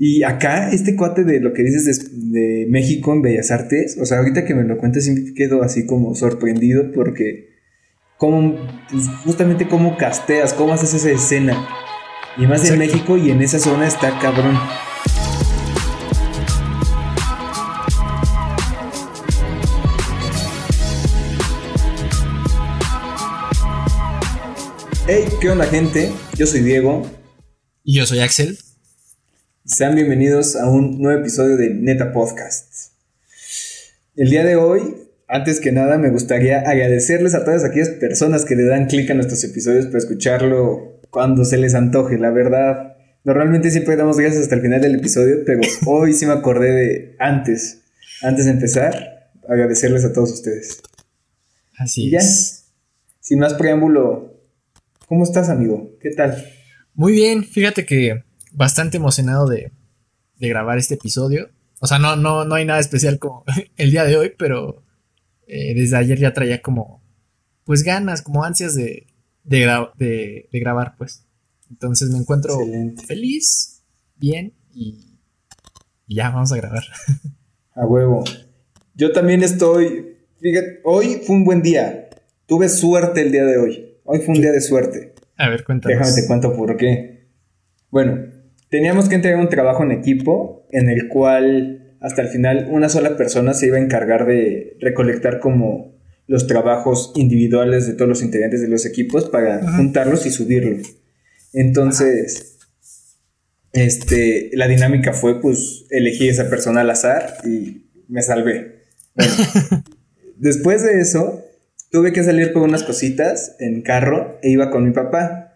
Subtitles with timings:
[0.00, 4.18] Y acá, este cuate de lo que dices de, México en Bellas Artes, o sea,
[4.18, 7.48] ahorita que me lo cuentas, me quedo así como sorprendido porque,
[8.16, 8.54] como,
[8.88, 11.68] pues, justamente cómo casteas, cómo haces esa escena.
[12.36, 14.56] Y más en México y en esa zona está cabrón.
[25.08, 26.12] Hey, ¿qué onda gente?
[26.36, 27.02] Yo soy Diego.
[27.82, 28.58] Y yo soy Axel.
[29.68, 32.94] Sean bienvenidos a un nuevo episodio de Neta Podcast.
[34.16, 34.80] El día de hoy,
[35.28, 39.14] antes que nada, me gustaría agradecerles a todas aquellas personas que le dan clic a
[39.14, 42.96] nuestros episodios para escucharlo cuando se les antoje, la verdad.
[43.24, 47.16] Normalmente siempre damos gracias hasta el final del episodio, pero hoy sí me acordé de
[47.18, 47.82] antes,
[48.22, 50.80] antes de empezar, agradecerles a todos ustedes.
[51.76, 52.72] Así es.
[53.20, 54.34] Sin más preámbulo,
[55.06, 55.98] ¿cómo estás, amigo?
[56.00, 56.42] ¿Qué tal?
[56.94, 58.27] Muy bien, fíjate que
[58.58, 59.72] bastante emocionado de,
[60.38, 61.48] grabar este episodio.
[61.80, 63.44] O sea, no, no, no hay nada especial como
[63.76, 64.82] el día de hoy, pero
[65.46, 67.02] eh, desde ayer ya traía como,
[67.64, 69.06] pues ganas, como ansias de,
[69.44, 71.24] de, de, grabar, pues.
[71.70, 72.58] Entonces me encuentro
[73.06, 73.84] feliz,
[74.16, 75.18] bien y,
[76.08, 76.82] ya vamos a grabar.
[77.74, 78.24] A huevo.
[78.94, 80.16] Yo también estoy.
[80.40, 82.08] Fíjate, hoy fue un buen día.
[82.46, 83.98] Tuve suerte el día de hoy.
[84.04, 85.14] Hoy fue un día de suerte.
[85.36, 85.94] A ver, cuéntame.
[85.94, 87.28] Déjame te cuento por qué.
[87.90, 88.37] Bueno,
[88.70, 93.16] teníamos que entregar un trabajo en equipo en el cual hasta el final una sola
[93.16, 98.60] persona se iba a encargar de recolectar como los trabajos individuales de todos los integrantes
[98.60, 100.96] de los equipos para juntarlos y subirlos.
[101.54, 102.58] Entonces,
[103.72, 108.84] este, la dinámica fue, pues, elegí esa persona al azar y me salvé.
[110.36, 111.44] después de eso,
[111.90, 115.47] tuve que salir por unas cositas en carro e iba con mi papá.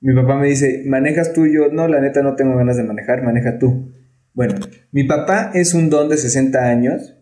[0.00, 1.46] Mi papá me dice, ¿manejas tú?
[1.46, 3.92] Yo, no, la neta no tengo ganas de manejar, maneja tú.
[4.32, 4.54] Bueno,
[4.92, 7.18] mi papá es un don de 60 años,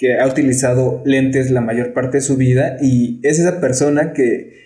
[0.00, 4.58] que ha utilizado lentes la mayor parte de su vida y es esa persona que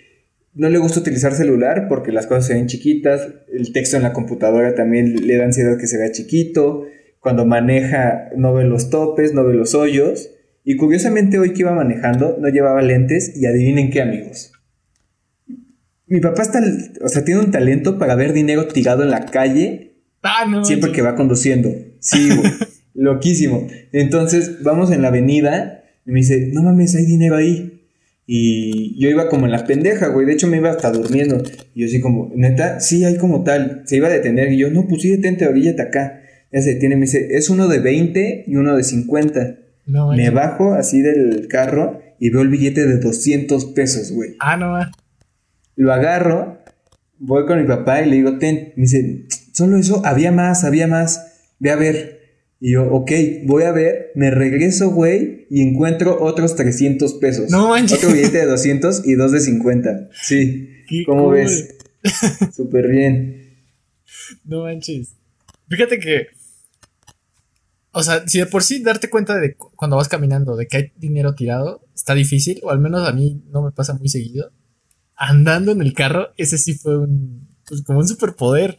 [0.53, 4.13] no le gusta utilizar celular porque las cosas se ven chiquitas, el texto en la
[4.13, 6.85] computadora también le da ansiedad que se vea chiquito,
[7.19, 10.31] cuando maneja no ve los topes, no ve los hoyos
[10.63, 14.53] y curiosamente hoy que iba manejando no llevaba lentes y adivinen qué amigos.
[16.07, 16.61] Mi papá está,
[17.01, 21.01] o sea, tiene un talento para ver dinero tirado en la calle ah, siempre que
[21.01, 21.73] va conduciendo.
[21.99, 22.51] Sí, güey.
[22.93, 23.67] Loquísimo.
[23.91, 27.75] Entonces vamos en la avenida y me dice, no mames, hay dinero ahí.
[28.27, 30.25] Y yo iba como en la pendeja, güey.
[30.25, 31.43] De hecho, me iba hasta durmiendo.
[31.73, 33.83] Y yo así como, neta, sí, hay como tal.
[33.85, 34.51] Se iba a detener.
[34.51, 36.21] Y yo, no, pues sí, detente, oríllate acá.
[36.51, 36.95] Ya se detiene.
[36.95, 39.57] Me dice, es uno de 20 y uno de 50.
[39.85, 44.35] me bajo así del carro y veo el billete de 200 pesos, güey.
[44.39, 44.73] Ah, no,
[45.75, 46.59] Lo agarro,
[47.17, 48.73] voy con mi papá y le digo, ten.
[48.75, 51.51] Me dice, solo eso, había más, había más.
[51.59, 52.15] Ve a ver.
[52.59, 53.11] Y yo, ok,
[53.43, 57.51] voy a ver, me regreso, güey, y encuentro otros 300 pesos.
[57.51, 57.97] No manches.
[57.97, 60.09] Otro billete de 200 y dos de 50.
[60.13, 60.69] Sí.
[61.05, 61.75] ¿Cómo ves?
[62.55, 63.65] Súper bien.
[64.45, 65.15] No manches.
[65.67, 66.27] Fíjate que.
[67.91, 70.91] O sea, si de por sí darte cuenta de cuando vas caminando de que hay
[70.97, 74.51] dinero tirado, está difícil, o al menos a mí no me pasa muy seguido.
[75.15, 77.47] Andando en el carro, ese sí fue un.
[77.67, 78.77] Pues como un superpoder.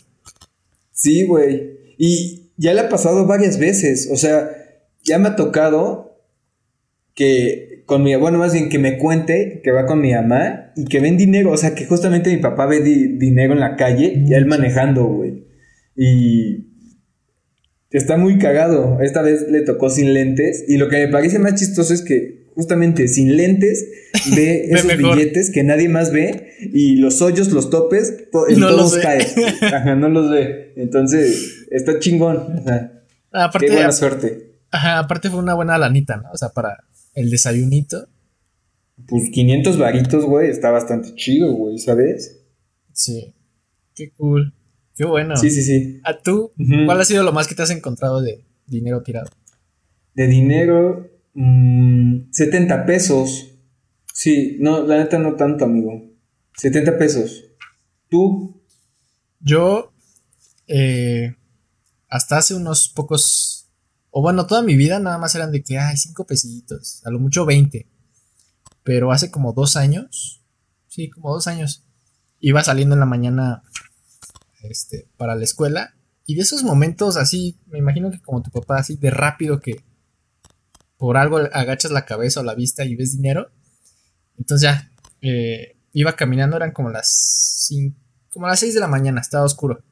[0.93, 1.95] Sí, güey.
[1.99, 4.51] Y ya le ha pasado varias veces, o sea,
[5.05, 6.23] ya me ha tocado
[7.15, 10.85] que con mi, bueno, más bien que me cuente que va con mi mamá y
[10.87, 14.35] que ven dinero, o sea, que justamente mi papá ve dinero en la calle y
[14.35, 15.47] él manejando, güey.
[15.97, 16.67] Y
[17.91, 19.01] está muy cagado.
[19.01, 22.46] Esta vez le tocó sin lentes y lo que me parece más chistoso es que
[22.57, 23.87] justamente sin lentes,
[24.35, 29.27] ve esos billetes que nadie más ve y los hoyos, los topes, en todos caen.
[29.61, 30.73] Ajá, no los ve.
[30.77, 32.65] Entonces, está chingón.
[33.31, 34.55] aparte, qué buena suerte.
[34.71, 36.31] Ajá, aparte fue una buena lanita, ¿no?
[36.33, 36.85] O sea, para
[37.15, 38.09] el desayunito.
[39.07, 42.41] Pues 500 varitos, güey, está bastante chido, güey, ¿sabes?
[42.93, 43.35] Sí.
[43.95, 44.55] Qué cool.
[44.97, 45.37] Qué bueno.
[45.37, 46.01] Sí, sí, sí.
[46.05, 46.53] ¿A tú?
[46.87, 49.29] ¿Cuál ha sido lo más que te has encontrado de dinero tirado?
[50.15, 53.53] De dinero, 70 mm, pesos.
[54.13, 56.03] Sí, no, la neta no tanto, amigo.
[56.57, 57.45] 70 pesos.
[58.09, 58.63] ¿Tú?
[59.41, 59.93] Yo,
[60.67, 61.37] eh,
[62.09, 63.69] hasta hace unos pocos,
[64.11, 67.19] o bueno, toda mi vida nada más eran de que, ay, 5 pesitos, a lo
[67.19, 67.87] mucho 20.
[68.83, 70.43] Pero hace como dos años,
[70.89, 71.85] sí, como dos años,
[72.41, 73.63] iba saliendo en la mañana
[74.63, 75.95] este, para la escuela.
[76.25, 79.85] Y de esos momentos así, me imagino que como tu papá, así de rápido que
[80.97, 83.51] por algo agachas la cabeza o la vista y ves dinero.
[84.39, 87.71] Entonces ya, eh, iba caminando, eran como las
[88.31, 89.83] como las 6 de la mañana, estaba oscuro.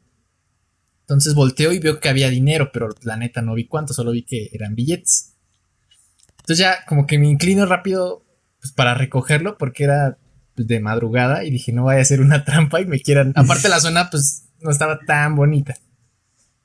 [1.01, 4.25] Entonces volteo y veo que había dinero, pero la neta no vi cuánto, solo vi
[4.25, 5.35] que eran billetes.
[6.39, 8.25] Entonces ya como que me inclino rápido
[8.61, 10.19] pues, para recogerlo porque era
[10.55, 13.33] pues, de madrugada y dije no vaya a ser una trampa y me quieran.
[13.35, 15.75] Aparte la zona pues no estaba tan bonita.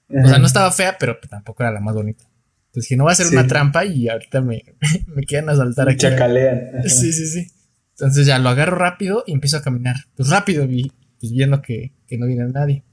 [0.09, 2.25] O sea, no estaba fea, pero tampoco era la más bonita.
[2.69, 4.63] Entonces dije, no va a ser una trampa y ahorita me,
[5.07, 5.97] me quieren asaltar aquí.
[5.97, 6.83] Chacalean.
[6.87, 7.47] Sí, sí, sí.
[7.91, 9.95] Entonces ya lo agarro rápido y empiezo a caminar.
[10.15, 12.83] Pues rápido, pues viendo que, que no viene nadie.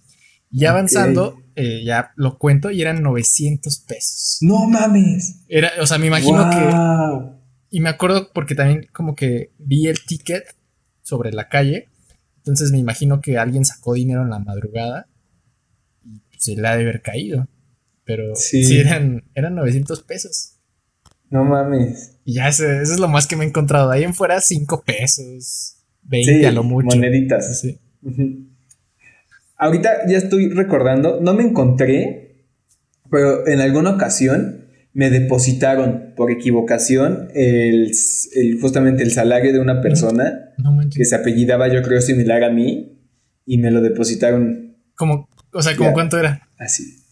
[0.51, 4.39] Y avanzando, eh, ya lo cuento y eran 900 pesos.
[4.41, 5.43] No mames.
[5.49, 7.37] Era, o sea, me imagino que.
[7.69, 10.45] Y me acuerdo porque también como que vi el ticket
[11.03, 11.89] sobre la calle.
[12.39, 15.09] Entonces me imagino que alguien sacó dinero en la madrugada
[16.05, 17.47] y se le ha de haber caído.
[18.07, 20.55] Pero sí, eran, eran 900 pesos.
[21.29, 22.19] No mames.
[22.25, 23.91] Y ya eso, es lo más que me he encontrado.
[23.91, 26.97] ahí en fuera 5 pesos, 20 a lo mucho.
[26.97, 27.61] Moneditas.
[27.61, 27.81] Sí.
[29.57, 32.47] Ahorita ya estoy recordando, no me encontré,
[33.11, 37.91] pero en alguna ocasión me depositaron por equivocación el,
[38.61, 40.53] justamente el salario de una persona
[40.95, 43.01] que se apellidaba yo creo similar a mí
[43.45, 44.77] y me lo depositaron.
[44.95, 45.29] ¿Cómo?
[45.53, 46.49] O sea, ¿cómo cuánto era?
[46.59, 47.06] Así.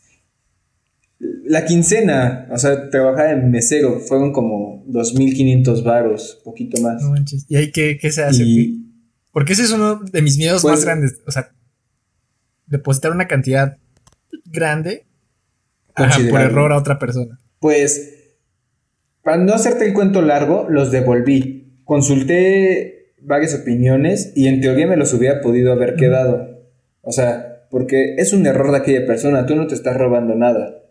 [1.19, 7.03] La quincena, o sea, trabajaba en mesero, fueron como 2.500 varos, poquito más.
[7.03, 7.47] No manches.
[7.49, 8.45] ¿Y ahí qué, qué se hace?
[9.33, 11.21] Porque ese es uno de mis miedos más pues, grandes.
[11.27, 11.53] O sea,
[12.67, 13.79] depositar una cantidad
[14.45, 15.07] grande
[15.95, 17.39] por error a otra persona.
[17.59, 18.15] Pues,
[19.23, 21.81] para no hacerte el cuento largo, los devolví.
[21.85, 26.61] Consulté varias opiniones y en teoría me los hubiera podido haber quedado.
[27.01, 30.84] O sea, porque es un error de aquella persona, tú no te estás robando nada.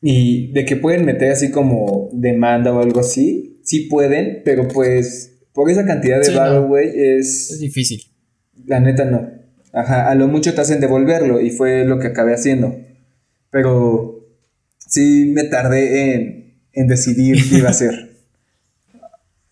[0.00, 5.38] Y de que pueden meter así como demanda o algo así, sí pueden, pero pues
[5.52, 6.34] por esa cantidad de sí,
[6.68, 7.50] güey, es...
[7.50, 8.02] Es difícil.
[8.66, 9.28] La neta no.
[9.72, 12.76] Ajá, a lo mucho te hacen devolverlo y fue lo que acabé haciendo.
[13.50, 14.24] Pero
[14.78, 18.08] sí me tardé en, en decidir qué iba a hacer.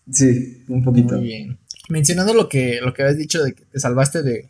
[0.09, 1.17] Sí, un poquito.
[1.17, 1.59] Muy bien.
[1.89, 4.49] Mencionando lo que, lo que habías dicho de que te salvaste de.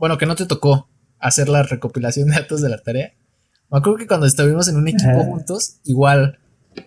[0.00, 0.88] Bueno, que no te tocó
[1.20, 3.12] hacer la recopilación de datos de la tarea.
[3.70, 6.40] Me acuerdo que cuando estuvimos en un equipo juntos, igual
[6.74, 6.82] eh,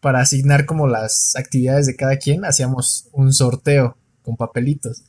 [0.00, 5.02] para asignar como las actividades de cada quien, hacíamos un sorteo con papelitos.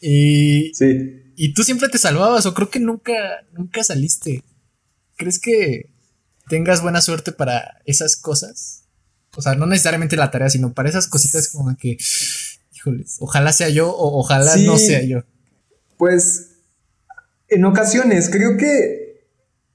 [0.00, 1.32] Y, sí.
[1.36, 3.12] y tú siempre te salvabas, o creo que nunca,
[3.52, 4.44] nunca saliste.
[5.16, 5.92] ¿Crees que
[6.48, 8.84] tengas buena suerte para esas cosas?
[9.36, 11.98] O sea, no necesariamente la tarea, sino para esas cositas como que,
[12.72, 15.24] híjoles, ojalá sea yo o ojalá no sea yo.
[15.98, 16.50] Pues,
[17.48, 19.09] en ocasiones, creo que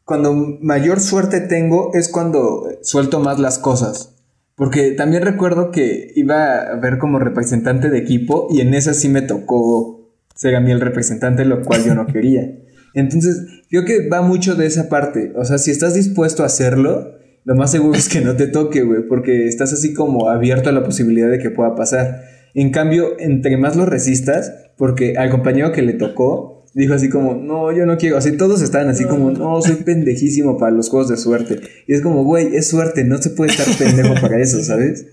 [0.05, 4.15] cuando mayor suerte tengo es cuando suelto más las cosas.
[4.55, 9.09] Porque también recuerdo que iba a ver como representante de equipo y en esa sí
[9.09, 12.59] me tocó ser a mí el representante, lo cual yo no quería.
[12.93, 15.33] Entonces, creo que va mucho de esa parte.
[15.35, 17.11] O sea, si estás dispuesto a hacerlo,
[17.43, 20.73] lo más seguro es que no te toque, güey, porque estás así como abierto a
[20.73, 22.21] la posibilidad de que pueda pasar.
[22.53, 27.35] En cambio, entre más lo resistas, porque al compañero que le tocó, dijo así como,
[27.35, 28.17] no, yo no quiero.
[28.17, 31.61] Así todos estaban así como, no, soy pendejísimo para los juegos de suerte.
[31.87, 35.07] Y es como, güey, es suerte, no se puede estar pendejo para eso, ¿sabes?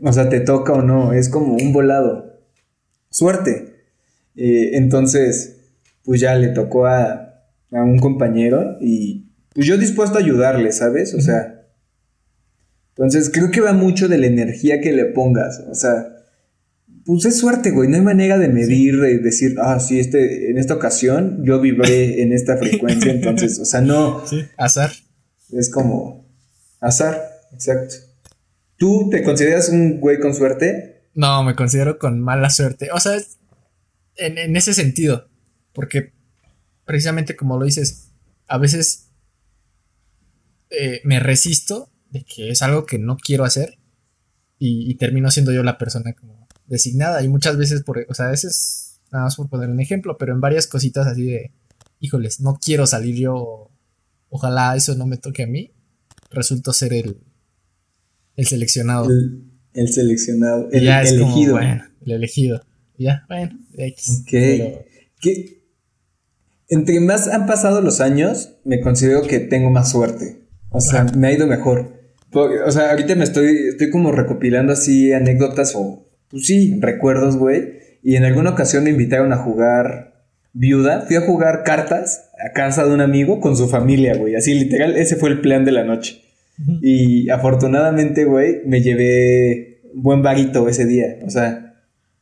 [0.00, 2.40] O sea, te toca o no, es como un volado.
[3.10, 3.74] Suerte.
[4.36, 5.56] Eh, entonces,
[6.04, 7.42] pues ya le tocó a,
[7.72, 11.14] a, un compañero y pues yo dispuesto a ayudarle, ¿sabes?
[11.14, 11.66] O sea,
[12.90, 16.13] entonces creo que va mucho de la energía que le pongas, o sea,
[17.04, 20.58] pues es suerte, güey, no hay manera de medir, de decir, ah, sí, este, en
[20.58, 24.26] esta ocasión yo vibré en esta frecuencia, entonces, o sea, no.
[24.26, 24.90] Sí, azar.
[25.52, 26.26] Es como
[26.80, 27.94] azar, exacto.
[28.76, 31.08] ¿Tú te consideras un güey con suerte?
[31.14, 32.88] No, me considero con mala suerte.
[32.92, 33.18] O sea,
[34.16, 35.28] en, ese sentido,
[35.72, 36.12] porque
[36.84, 38.12] precisamente como lo dices,
[38.46, 39.10] a veces
[40.70, 43.78] eh, me resisto de que es algo que no quiero hacer
[44.58, 48.30] y, termino siendo yo la persona como designada y muchas veces, por, o sea, a
[48.30, 51.52] veces, nada más por poner un ejemplo, pero en varias cositas así de,
[52.00, 53.70] híjoles, no quiero salir yo,
[54.28, 55.72] ojalá eso no me toque a mí,
[56.30, 57.18] resulto ser el,
[58.36, 59.08] el seleccionado.
[59.72, 61.58] El, seleccionado, el, elegido.
[61.58, 62.64] el elegido.
[62.96, 64.22] Ya, bueno, X.
[64.22, 64.30] Ok.
[65.20, 65.64] Que
[66.68, 70.44] entre más han pasado los años, me considero que tengo más suerte.
[70.70, 71.92] O sea, me ha ido mejor.
[72.32, 76.04] o sea, ahorita me estoy, estoy como recopilando así anécdotas o,
[76.34, 77.78] pues sí, recuerdos, güey.
[78.02, 80.14] Y en alguna ocasión me invitaron a jugar
[80.52, 81.02] viuda.
[81.02, 84.34] Fui a jugar cartas a casa de un amigo con su familia, güey.
[84.34, 86.22] Así literal, ese fue el plan de la noche.
[86.82, 91.20] Y afortunadamente, güey, me llevé buen vaguito ese día.
[91.24, 91.76] O sea,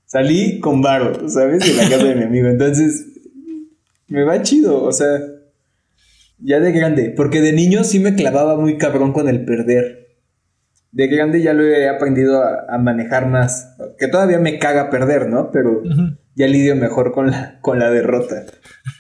[0.04, 1.61] salí con varo, ¿sabes?
[1.61, 2.49] De la casa de mi amigo.
[2.49, 3.07] Entonces,
[4.09, 5.21] me va chido, o sea,
[6.38, 10.01] Ya de grande, porque de niño sí me clavaba muy cabrón con el perder.
[10.92, 13.75] De grande ya lo he aprendido a, manejar más.
[13.99, 15.50] Que todavía me caga perder, ¿no?
[15.50, 15.82] Pero
[16.34, 18.44] ya lidio mejor con la, con la derrota.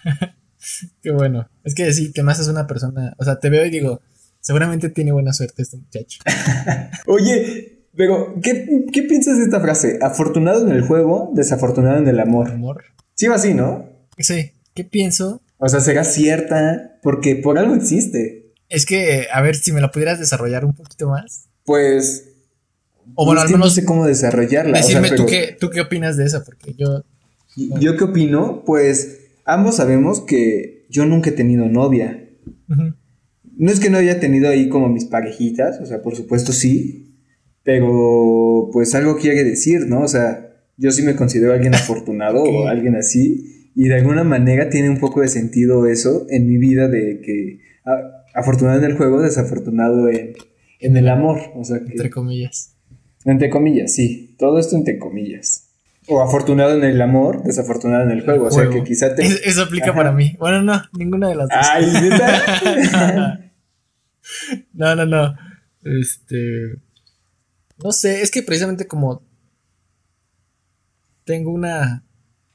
[1.02, 1.48] Qué bueno.
[1.64, 3.14] Es que sí, que más es una persona.
[3.18, 4.00] O sea, te veo y digo,
[4.40, 6.20] seguramente tiene buena suerte este muchacho.
[7.06, 9.98] Oye, pero, ¿qué, ¿qué, piensas de esta frase?
[10.00, 12.50] Afortunado en el juego, desafortunado en el amor.
[12.50, 12.84] Amor.
[13.14, 13.88] Sí va así, ¿no?
[14.18, 14.52] Sí.
[14.74, 15.42] ¿Qué pienso?
[15.58, 18.54] O sea, será cierta porque por algo existe.
[18.68, 21.50] Es que, a ver, si me la pudieras desarrollar un poquito más.
[21.64, 22.28] Pues.
[23.14, 23.60] O bueno, al menos.
[23.60, 24.78] No sé cómo desarrollarla.
[24.78, 27.04] Decirme tú, qué, tú qué opinas de esa, porque yo.
[27.56, 28.62] ¿Yo qué opino?
[28.64, 32.18] Pues ambos sabemos que yo nunca he tenido novia.
[33.56, 37.18] No es que no haya tenido ahí como mis parejitas, o sea, por supuesto sí,
[37.62, 40.00] pero pues algo quiere decir, ¿no?
[40.00, 44.70] O sea, yo sí me considero alguien afortunado o alguien así, y de alguna manera
[44.70, 47.60] tiene un poco de sentido eso en mi vida de que
[48.34, 50.34] afortunado en el juego, desafortunado en,
[50.82, 52.76] en el amor, o sea Entre comillas.
[53.24, 55.68] Entre comillas, sí, todo esto entre comillas.
[56.08, 58.46] O afortunado en el amor, desafortunado en el juego.
[58.46, 59.22] O sea que quizá te.
[59.22, 60.34] Eso aplica para mí.
[60.38, 61.58] Bueno, no, ninguna de las dos.
[61.70, 61.86] Ay,
[64.72, 65.34] no, no, no.
[65.84, 66.82] Este.
[67.82, 69.22] No sé, es que precisamente como.
[71.24, 72.04] Tengo una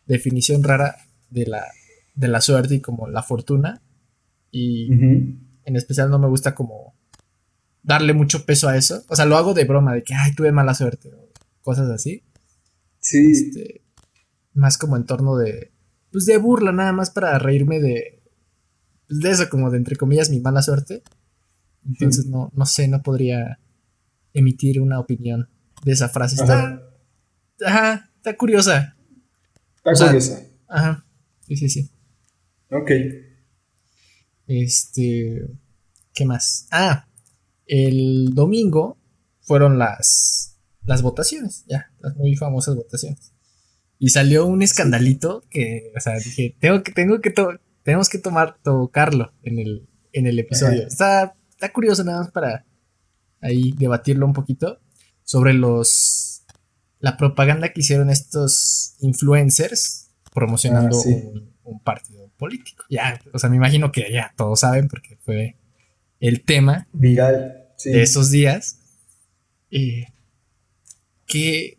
[0.06, 0.98] definición rara
[1.30, 1.64] de la,
[2.16, 3.82] de la suerte y como la fortuna.
[4.52, 6.97] Y en especial no me gusta como
[7.88, 9.04] darle mucho peso a eso.
[9.08, 11.10] O sea, lo hago de broma, de que, ay, tuve mala suerte.
[11.10, 12.24] O cosas así.
[13.00, 13.32] Sí.
[13.32, 13.82] Este,
[14.54, 15.72] más como en torno de.
[16.12, 18.22] Pues de burla, nada más para reírme de.
[19.08, 21.02] Pues de eso, como de entre comillas, mi mala suerte.
[21.86, 23.60] Entonces, no, no sé, no podría
[24.34, 25.50] emitir una opinión
[25.84, 26.36] de esa frase.
[26.36, 26.84] Está.
[27.66, 28.98] Ajá, está curiosa.
[29.78, 30.44] Está curiosa.
[30.68, 31.06] Ajá.
[31.48, 31.92] Sí, sí, sí.
[32.70, 32.92] Ok.
[34.48, 35.48] Este.
[36.14, 36.68] ¿Qué más?
[36.72, 37.07] Ah,
[37.68, 38.98] el domingo
[39.42, 40.48] fueron las
[40.88, 43.34] las votaciones, ya, las muy famosas votaciones.
[44.00, 47.34] Y salió un escandalito que, o sea, dije, tengo que, tengo que,
[47.84, 50.88] tenemos que tomar, tocarlo en el, en el episodio.
[50.88, 52.66] Está, está curioso nada más para
[53.42, 54.80] ahí debatirlo un poquito
[55.24, 56.44] sobre los,
[57.00, 62.86] la propaganda que hicieron estos influencers promocionando ah, un, partido político.
[62.90, 65.57] Ya, o sea, me imagino que ya todos saben porque fue
[66.20, 68.80] el tema viral de esos días.
[69.70, 70.06] Y
[71.26, 71.78] ¿qué,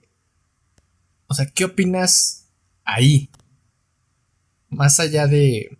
[1.26, 2.48] o sea, qué opinas
[2.84, 3.30] ahí?
[4.68, 5.76] Más allá de...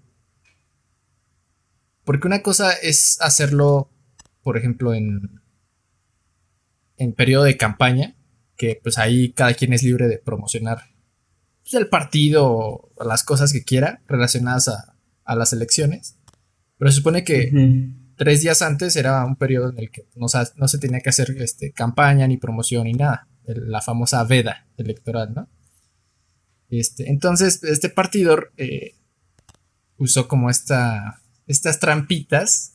[2.05, 3.91] Porque una cosa es hacerlo,
[4.43, 5.41] por ejemplo, en,
[6.97, 8.17] en periodo de campaña,
[8.57, 10.79] que pues ahí cada quien es libre de promocionar
[11.62, 14.95] pues, el partido o las cosas que quiera relacionadas a,
[15.35, 16.17] las elecciones.
[16.79, 17.50] Pero se supone que
[18.18, 21.30] tres días antes era un periodo en el que no, no se tenía que hacer
[21.38, 25.48] este, campaña ni promoción ni nada la famosa veda electoral, ¿no?
[26.70, 28.94] Este, entonces, este partido eh,
[29.96, 32.75] usó como esta, estas trampitas,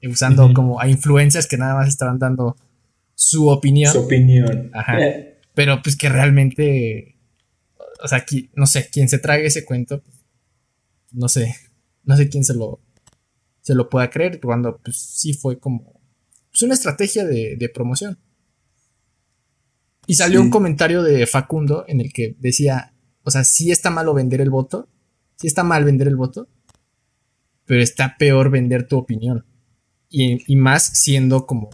[0.00, 2.56] eh, usando como a influencias que nada más estaban dando
[3.14, 3.92] su opinión.
[3.92, 4.70] Su opinión.
[4.74, 4.98] Ajá.
[5.54, 7.16] pero pues que realmente,
[8.02, 10.02] o sea, aquí, no sé, quien se trague ese cuento,
[11.12, 11.54] no sé,
[12.02, 12.80] no sé quién se lo,
[13.66, 16.00] se lo pueda creer, cuando pues sí fue como
[16.50, 18.16] pues, una estrategia de promoción.
[20.06, 22.94] Y salió un comentario de Facundo en el que decía,
[23.24, 24.88] o sea, sí está malo vender el voto,
[25.34, 26.48] sí está mal vender el voto,
[27.64, 29.44] pero está peor vender tu opinión.
[30.08, 31.70] Y, más siendo como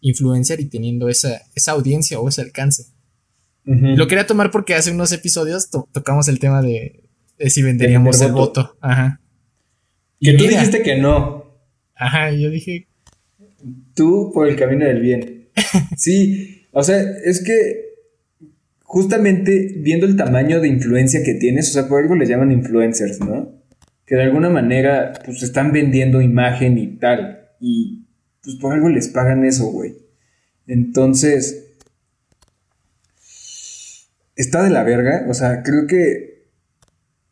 [0.00, 2.92] influencer y teniendo esa, esa audiencia o ese alcance.
[3.64, 7.08] Lo quería tomar porque hace unos episodios tocamos el tema de,
[7.48, 8.76] si venderíamos el voto.
[8.80, 9.20] Ajá.
[10.20, 11.44] Que tú dijiste que no.
[11.94, 12.86] Ajá, yo dije.
[13.94, 15.48] Tú por el camino del bien.
[15.96, 17.90] Sí, o sea, es que
[18.82, 23.20] justamente viendo el tamaño de influencia que tienes, o sea, por algo le llaman influencers,
[23.20, 23.62] ¿no?
[24.06, 27.50] Que de alguna manera, pues están vendiendo imagen y tal.
[27.60, 28.06] Y
[28.42, 29.94] pues por algo les pagan eso, güey.
[30.66, 31.76] Entonces,
[34.34, 35.26] está de la verga.
[35.28, 36.29] O sea, creo que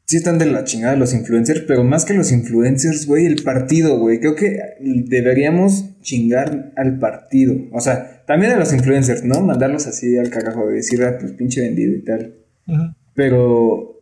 [0.09, 3.99] sí están de la chingada los influencers, pero más que los influencers, güey, el partido,
[3.99, 4.21] güey.
[4.21, 7.55] Creo que deberíamos chingar al partido.
[7.73, 9.43] O sea, también a los influencers, ¿no?
[9.43, 12.37] Mandarlos así al cagajo de decir, ah, pues pinche vendido y tal.
[13.15, 14.01] Pero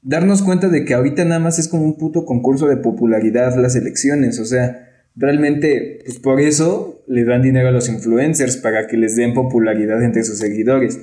[0.00, 3.76] darnos cuenta de que ahorita nada más es como un puto concurso de popularidad las
[3.76, 4.38] elecciones.
[4.38, 9.16] O sea, realmente, pues por eso le dan dinero a los influencers para que les
[9.16, 10.98] den popularidad entre sus seguidores.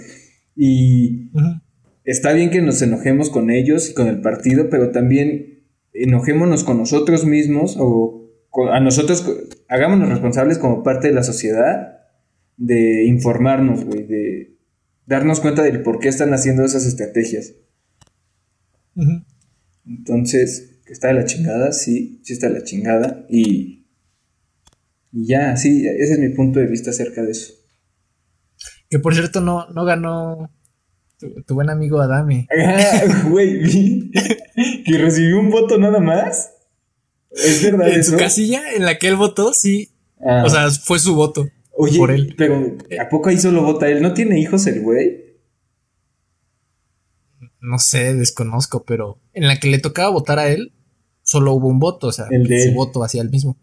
[0.55, 1.29] Y
[2.06, 6.78] está bien que nos enojemos con ellos y con el partido, pero también enojémonos con
[6.78, 8.22] nosotros mismos o
[8.72, 9.26] a nosotros,
[9.68, 12.00] hagámonos responsables como parte de la sociedad
[12.58, 14.58] de informarnos, güey, de
[15.06, 17.54] darnos cuenta del por qué están haciendo esas estrategias.
[19.86, 23.26] Entonces, que está de la chingada, sí, sí está de la chingada.
[23.30, 23.88] Y,
[25.12, 27.54] y ya, sí, ese es mi punto de vista acerca de eso.
[28.90, 30.55] Que por cierto, no, no ganó
[31.19, 32.48] tu, buen amigo Adami.
[32.57, 34.12] Ah, güey,
[34.86, 36.51] que recibió un voto nada más.
[37.31, 39.91] ¿Es verdad en su casilla en la que él votó, sí.
[40.19, 40.43] Ah.
[40.45, 41.48] O sea, fue su voto.
[41.77, 42.34] Oye, por él.
[42.38, 44.01] pero ¿a poco ahí solo vota él?
[44.01, 45.25] ¿No tiene hijos el güey?
[47.60, 50.74] No sé, desconozco, pero en la que le tocaba votar a él,
[51.22, 53.57] solo hubo un voto, o sea, el su voto hacia él mismo.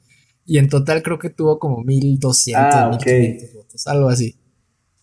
[0.44, 4.36] Y en total creo que tuvo como 1200, ah, 1500 votos, algo así.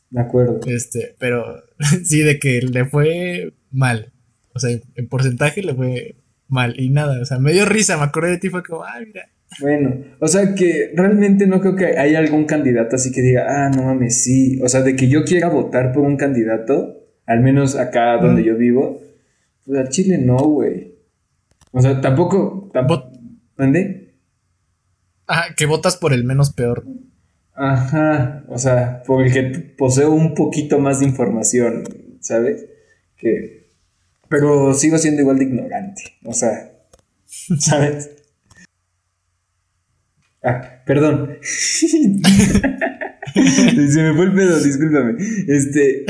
[0.09, 0.59] De acuerdo.
[0.67, 1.63] Este, pero
[2.03, 4.11] sí, de que le fue mal.
[4.53, 6.15] O sea, en porcentaje le fue
[6.47, 7.21] mal y nada.
[7.21, 9.29] O sea, me dio risa, me acordé de ti, fue como, ay, mira.
[9.61, 13.69] Bueno, o sea que realmente no creo que haya algún candidato así que diga, ah,
[13.69, 14.59] no mames, sí.
[14.61, 18.55] O sea, de que yo quiera votar por un candidato, al menos acá donde yo
[18.55, 19.01] vivo,
[19.65, 20.95] pues al Chile no, güey.
[21.71, 22.69] O sea, tampoco.
[22.73, 23.11] tampoco
[23.57, 24.15] ¿Dónde?
[25.27, 26.85] Ah, que votas por el menos peor.
[27.61, 29.41] Ajá, o sea, por el que
[29.77, 31.83] poseo un poquito más de información,
[32.21, 32.65] ¿sabes?
[33.17, 33.67] Que...
[34.29, 36.71] Pero sigo siendo igual de ignorante, o sea,
[37.59, 38.11] ¿sabes?
[40.41, 41.37] Ah, perdón.
[41.41, 41.81] Se
[44.03, 45.17] me fue el pedo, discúlpame.
[45.49, 46.05] Este,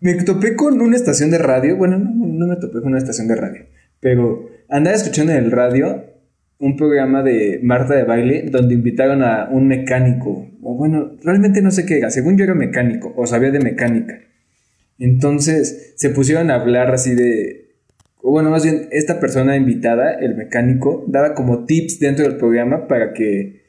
[0.00, 3.28] me topé con una estación de radio, bueno, no, no me topé con una estación
[3.28, 3.66] de radio,
[4.00, 6.17] pero andaba escuchando en el radio
[6.58, 11.70] un programa de Marta de baile donde invitaron a un mecánico, o bueno, realmente no
[11.70, 14.20] sé qué era, según yo era mecánico, o sabía de mecánica.
[14.98, 17.76] Entonces se pusieron a hablar así de,
[18.20, 22.88] o bueno, más bien esta persona invitada, el mecánico, daba como tips dentro del programa
[22.88, 23.62] para que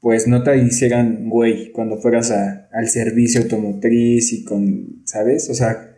[0.00, 5.48] pues no te hicieran güey cuando fueras al servicio automotriz y con, ¿sabes?
[5.48, 5.94] O sea,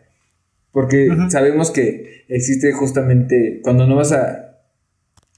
[0.71, 4.44] porque sabemos que existe justamente cuando no vas a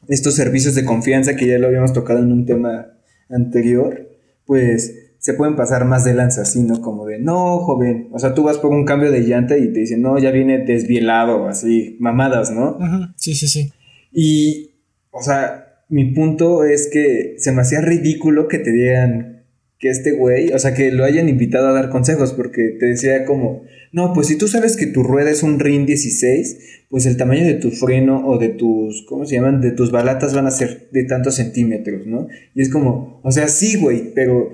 [0.08, 2.94] estos servicios de confianza que ya lo habíamos tocado en un tema
[3.30, 4.10] anterior,
[4.46, 6.82] pues se pueden pasar más de lanza, así, ¿no?
[6.82, 9.82] Como de, no, joven, o sea, tú vas por un cambio de llanta y te
[9.82, 12.78] dicen, no, ya viene desvielado, así, mamadas, ¿no?
[13.16, 13.72] Sí, sí, sí.
[14.12, 14.72] Y,
[15.12, 19.37] o sea, mi punto es que se me hacía ridículo que te dieran
[19.80, 23.26] que este güey, o sea, que lo hayan invitado a dar consejos, porque te decía
[23.26, 27.18] como, no, pues si tú sabes que tu rueda es un RIN 16, pues el
[27.18, 29.62] tamaño de tu freno o de tus, ¿cómo se llaman?
[29.62, 32.28] De tus balatas van a ser de tantos centímetros, ¿no?
[32.56, 34.54] Y es como, o sea, sí, güey, pero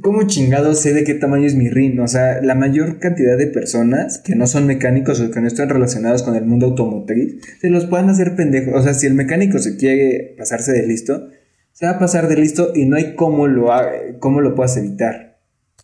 [0.00, 2.00] ¿cómo chingado sé de qué tamaño es mi RIN?
[2.00, 5.68] O sea, la mayor cantidad de personas que no son mecánicos o que no están
[5.68, 8.74] relacionados con el mundo automotriz, se los pueden hacer pendejos.
[8.74, 11.28] O sea, si el mecánico se quiere pasarse de listo,
[11.80, 13.70] se va a pasar de listo y no hay cómo lo,
[14.18, 15.38] cómo lo puedas evitar.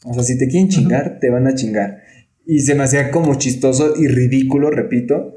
[0.05, 2.03] O sea, si te quieren chingar, te van a chingar.
[2.45, 5.37] Y se me hacía como chistoso y ridículo, repito,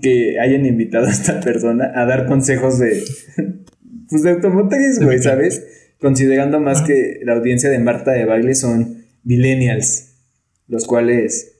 [0.00, 3.04] que hayan invitado a esta persona a dar consejos de,
[4.08, 5.62] pues de automotriz, güey, ¿sabes?
[6.00, 10.14] Considerando más que la audiencia de Marta de baile son millennials,
[10.68, 11.58] los cuales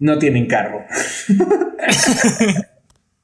[0.00, 0.80] no tienen carro.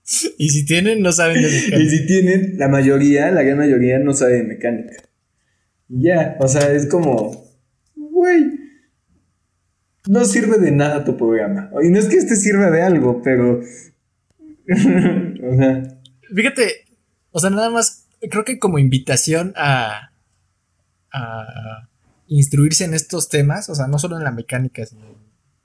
[0.39, 1.79] y si tienen, no saben de mecánica.
[1.79, 4.97] Y si tienen, la mayoría, la gran mayoría no sabe de mecánica.
[5.89, 7.51] Ya, o sea, es como,
[7.95, 8.45] güey,
[10.09, 11.71] no sirve de nada tu programa.
[11.83, 13.61] Y no es que este sirva de algo, pero.
[14.69, 15.99] o sea.
[16.35, 16.85] Fíjate,
[17.31, 20.11] o sea, nada más, creo que como invitación a.
[21.13, 21.89] a
[22.27, 25.03] instruirse en estos temas, o sea, no solo en la mecánica, sino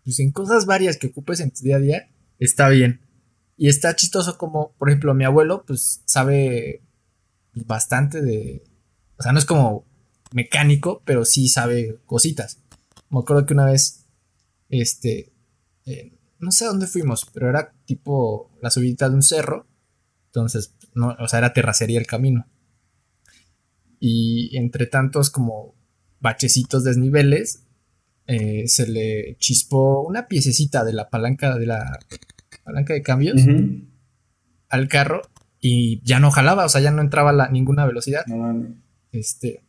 [0.04, 3.00] pues, en cosas varias que ocupes en tu día a día, está bien.
[3.62, 6.82] Y está chistoso como, por ejemplo, mi abuelo, pues sabe
[7.54, 8.64] bastante de.
[9.18, 9.86] O sea, no es como
[10.32, 12.62] mecánico, pero sí sabe cositas.
[13.10, 14.06] Me acuerdo que una vez
[14.70, 15.34] este,
[16.40, 19.68] no sé dónde fuimos, pero era tipo la subida de un cerro.
[20.28, 22.48] Entonces, no, o sea, era terracería el camino.
[24.00, 25.76] Y entre tantos como
[26.22, 27.66] bachecitos desniveles,
[28.26, 32.00] eh, se le chispó una piececita de la palanca de la
[32.70, 33.42] palanca de cambios
[34.70, 35.24] al carro
[35.60, 38.24] y ya no jalaba, o sea, ya no entraba la, ninguna velocidad.
[39.12, 39.64] Este,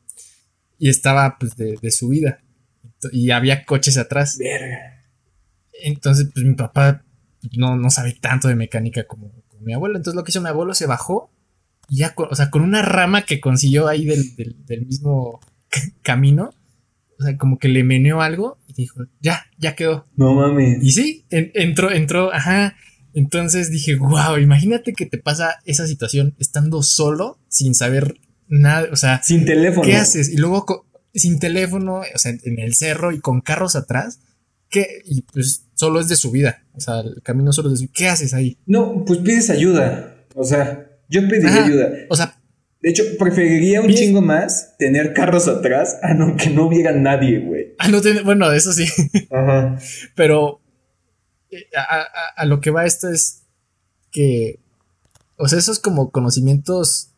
[0.79, 2.41] y estaba pues de, de subida
[3.13, 4.39] y había coches atrás.
[5.83, 7.03] Entonces, pues mi papá
[7.57, 9.97] no, no sabe tanto de mecánica como, mi abuelo.
[9.97, 11.31] Entonces, lo que hizo mi abuelo se bajó
[11.89, 15.41] y ya, o sea, con una rama que consiguió ahí del, mismo
[16.03, 16.55] camino.
[17.19, 20.07] O sea, como que le meneó algo y dijo, ya, ya quedó.
[20.17, 20.83] No mames.
[20.83, 22.77] Y sí, entró, entró, ajá.
[23.14, 28.14] Entonces dije, wow, imagínate que te pasa esa situación estando solo, sin saber
[28.49, 29.83] nada, o sea, sin teléfono.
[29.83, 30.29] ¿Qué haces?
[30.29, 34.20] Y luego sin teléfono, o sea, en el cerro y con carros atrás.
[34.68, 35.03] ¿Qué?
[35.05, 36.62] Y pues solo es de su vida.
[36.75, 38.57] O sea, el camino solo es de su ¿Qué haces ahí?
[38.66, 40.14] No, pues pides ayuda.
[40.35, 41.90] O sea, yo pediría ayuda.
[42.09, 42.37] O sea.
[42.81, 47.40] De hecho, preferiría un chingo más tener carros atrás a no que no hubiera nadie,
[47.40, 47.75] güey.
[47.79, 48.87] Ah, no bueno, eso sí.
[49.31, 49.77] Ajá.
[50.14, 50.60] Pero
[51.51, 51.69] eh,
[52.37, 53.43] a, lo que va esto es
[54.11, 54.61] que.
[55.37, 57.11] O sea, esos como conocimientos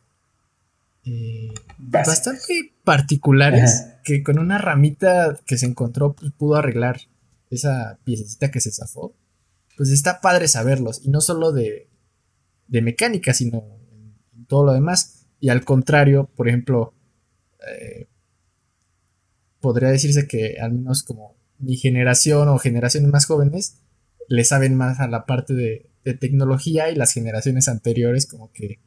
[1.05, 7.01] eh, bastante particulares que con una ramita que se encontró pues, pudo arreglar
[7.49, 9.13] esa piececita que se zafó.
[9.75, 11.89] Pues está padre saberlos y no solo de,
[12.67, 15.25] de mecánica, sino en, todo lo demás.
[15.39, 16.93] Y al contrario, por ejemplo,
[17.67, 18.07] eh,
[19.59, 23.81] podría decirse que al menos como mi generación o generaciones más jóvenes
[24.27, 28.79] le saben más a la parte de, de tecnología y las generaciones anteriores como que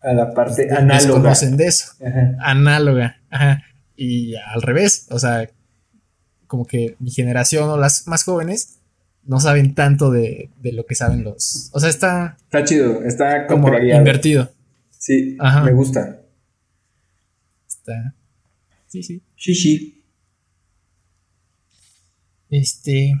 [0.00, 1.20] a la parte pues, análoga.
[1.20, 1.92] conocen de eso.
[2.40, 3.20] Análoga.
[3.30, 3.62] Ajá.
[3.96, 5.50] Y al revés, o sea,
[6.46, 8.78] como que mi generación o las más jóvenes
[9.24, 11.70] no saben tanto de, de lo que saben los.
[11.74, 12.36] O sea, está.
[12.44, 14.50] Está chido, está como invertido.
[14.90, 15.62] Sí, Ajá.
[15.64, 16.22] me gusta.
[17.68, 18.14] Está.
[18.86, 19.22] Sí, sí.
[19.36, 20.04] Sí, sí.
[22.48, 23.14] Este.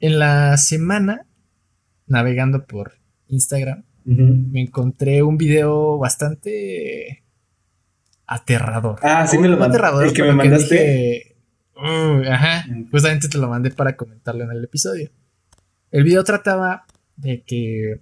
[0.00, 1.26] En la semana,
[2.06, 2.94] navegando por
[3.28, 7.22] Instagram, me encontré un video bastante
[8.26, 8.98] aterrador.
[9.02, 9.76] Ah, sí me lo mandé.
[9.76, 11.36] Aterrador, el que me mandaste.
[11.76, 15.10] ajá, justamente te lo mandé para comentarlo en el episodio.
[15.90, 16.86] El video trataba
[17.16, 18.00] de que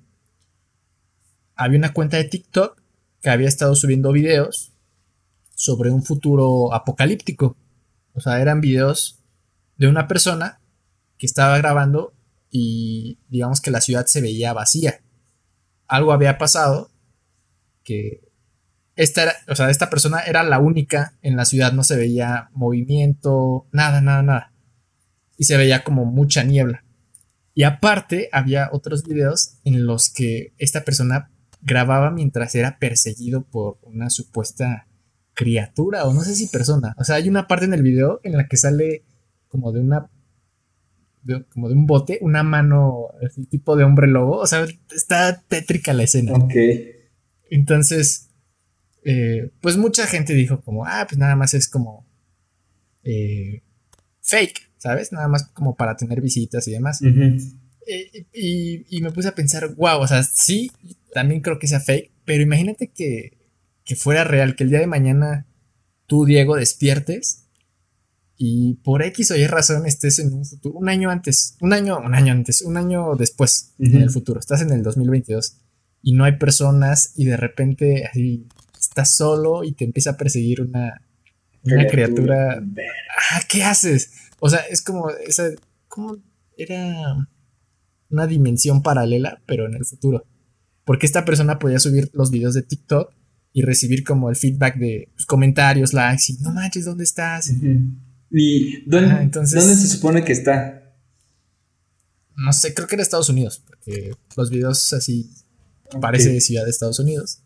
[1.56, 2.80] había una cuenta de TikTok
[3.20, 4.72] que había estado subiendo videos
[5.54, 7.56] sobre un futuro apocalíptico.
[8.12, 9.18] O sea, eran videos
[9.76, 10.57] de una persona
[11.18, 12.14] que estaba grabando
[12.50, 15.00] y digamos que la ciudad se veía vacía
[15.88, 16.90] algo había pasado
[17.82, 18.20] que
[18.94, 22.50] esta, era, o sea, esta persona era la única en la ciudad, no se veía
[22.52, 24.52] movimiento, nada, nada, nada.
[25.36, 26.84] Y se veía como mucha niebla.
[27.54, 31.30] Y aparte había otros videos en los que esta persona
[31.62, 34.86] grababa mientras era perseguido por una supuesta
[35.34, 36.94] criatura o no sé si persona.
[36.98, 39.04] O sea, hay una parte en el video en la que sale
[39.48, 40.10] como de una
[41.50, 44.38] como de un bote, una mano, así tipo de hombre lobo.
[44.38, 46.32] O sea, está tétrica la escena.
[46.32, 46.54] Ok.
[47.50, 48.30] Entonces,
[49.04, 52.06] eh, pues mucha gente dijo como, ah, pues nada más es como
[53.04, 53.62] eh,
[54.22, 55.12] fake, ¿sabes?
[55.12, 57.00] Nada más como para tener visitas y demás.
[57.02, 60.70] Eh, y, me puse a pensar, wow, o sea, sí,
[61.12, 63.38] también creo que sea fake, pero imagínate que,
[63.84, 65.46] que fuera real, que el día de mañana
[66.06, 67.47] tú, Diego, despiertes
[68.38, 71.98] y por X o Y razón estés en un futuro, un año antes, un año,
[71.98, 75.56] un año antes, un año después en el futuro, estás en el 2022
[76.02, 78.46] y no hay personas y de repente así
[78.80, 81.02] estás solo y te empieza a perseguir una,
[81.64, 82.62] una criatura.
[83.32, 84.12] Ah, ¿qué haces?
[84.38, 85.50] O sea, es como esa,
[85.88, 86.18] como
[86.56, 87.28] era
[88.10, 90.24] una dimensión paralela, pero en el futuro.
[90.84, 93.12] Porque esta persona podía subir los videos de TikTok
[93.52, 97.50] y recibir como el feedback de pues, comentarios, likes y no manches, ¿dónde estás?
[98.30, 100.94] ¿Y dónde, se supone que está?
[102.36, 105.30] No sé, creo que era Estados Unidos, porque los videos así
[106.00, 107.40] parece de ciudad de Estados Unidos.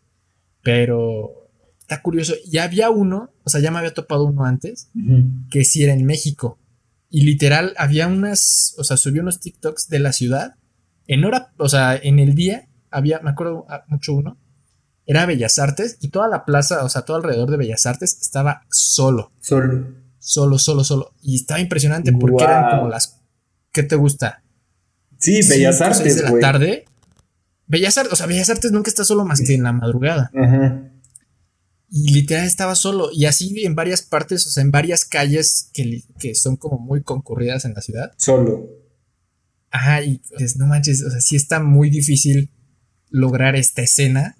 [0.61, 2.33] Pero está curioso.
[2.45, 4.89] Ya había uno, o sea, ya me había topado uno antes,
[5.49, 6.59] que sí era en México.
[7.09, 10.55] Y literal, había unas, o sea, subió unos TikToks de la ciudad.
[11.07, 14.37] En hora, o sea, en el día, había, me acuerdo mucho uno,
[15.05, 18.61] era Bellas Artes y toda la plaza, o sea, todo alrededor de Bellas Artes estaba
[18.69, 19.31] solo.
[19.41, 21.13] Solo solo, solo, solo.
[21.21, 23.19] Y estaba impresionante porque eran como las.
[23.71, 24.43] ¿Qué te gusta?
[25.19, 26.15] Sí, Bellas Artes.
[26.15, 26.85] de la tarde.
[27.67, 30.31] Bellas Artes, o sea, Bellas Artes nunca está solo más que en la madrugada.
[30.35, 30.89] Ajá.
[31.89, 33.09] Y literal estaba solo.
[33.11, 37.03] Y así en varias partes, o sea, en varias calles que, que son como muy
[37.03, 38.13] concurridas en la ciudad.
[38.17, 38.67] Solo.
[39.69, 42.51] Ajá, y pues no manches, o sea, sí está muy difícil
[43.09, 44.37] lograr esta escena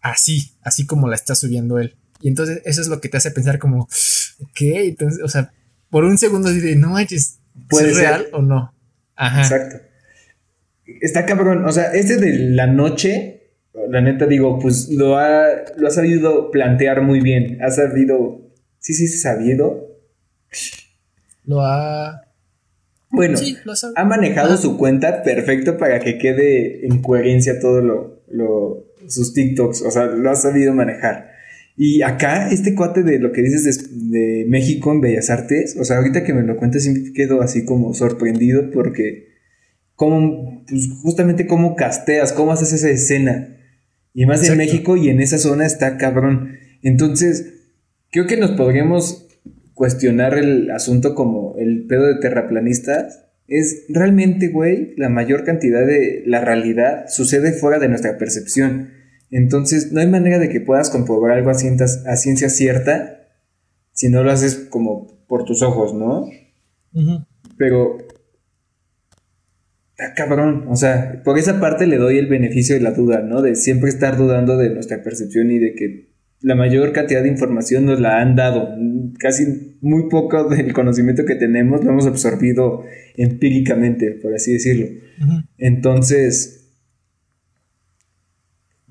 [0.00, 1.96] así, así como la está subiendo él.
[2.22, 3.82] Y entonces eso es lo que te hace pensar como,
[4.40, 5.52] ok, entonces, o sea,
[5.90, 8.72] por un segundo de, no manches, ¿puede ser real o no?
[9.16, 9.42] Ajá.
[9.42, 9.76] Exacto.
[11.00, 13.54] Está cabrón, o sea, este de la noche,
[13.88, 18.40] la neta digo, pues lo ha, lo ha sabido plantear muy bien, ha sabido,
[18.78, 19.98] sí, sí, sabido.
[21.44, 22.22] Lo ha...
[23.10, 23.38] Bueno,
[23.96, 29.82] ha, manejado su cuenta perfecto para que quede en coherencia todo lo, lo, sus TikToks,
[29.82, 31.31] o sea, lo ha sabido manejar.
[31.76, 35.98] Y acá, este cuate de lo que dices de, México en Bellas Artes, o sea,
[35.98, 39.28] ahorita que me lo cuentas, siempre quedo así como sorprendido porque
[39.94, 43.56] cómo, pues justamente cómo casteas, cómo haces esa escena.
[44.14, 46.58] Y más en México y en esa zona está cabrón.
[46.82, 47.54] Entonces,
[48.10, 49.26] creo que nos podríamos
[49.74, 53.24] cuestionar el asunto como el pedo de terraplanistas.
[53.48, 58.90] Es realmente, güey, la mayor cantidad de la realidad sucede fuera de nuestra percepción.
[59.32, 63.18] Entonces, no hay manera de que puedas comprobar algo a, a ciencia cierta
[63.92, 66.28] si no lo haces como por tus ojos, ¿no?
[67.56, 67.98] Pero
[69.96, 73.40] está cabrón, o sea, por esa parte le doy el beneficio de la duda, ¿no?
[73.42, 77.86] De siempre estar dudando de nuestra percepción y de que la mayor cantidad de información
[77.86, 78.74] nos la han dado.
[79.18, 82.84] Casi muy poco del conocimiento que tenemos lo hemos absorbido
[83.16, 84.86] empíricamente, por así decirlo.
[85.56, 86.61] Entonces,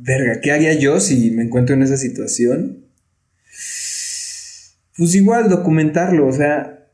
[0.02, 2.86] verga, ¿qué haría yo si me encuentro en esa situación?
[4.98, 6.88] Pues igual documentarlo, o sea,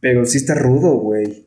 [0.00, 1.46] pero sí está rudo, güey.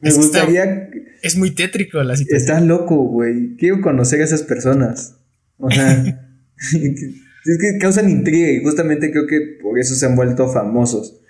[0.00, 0.90] Me gustaría...
[1.22, 2.40] es muy tétrico la situación.
[2.40, 3.56] Estás loco, güey.
[3.56, 5.16] Quiero conocer a esas personas.
[5.58, 6.02] O sea,
[7.44, 11.20] es que causan intriga y justamente creo que por eso se han vuelto famosos.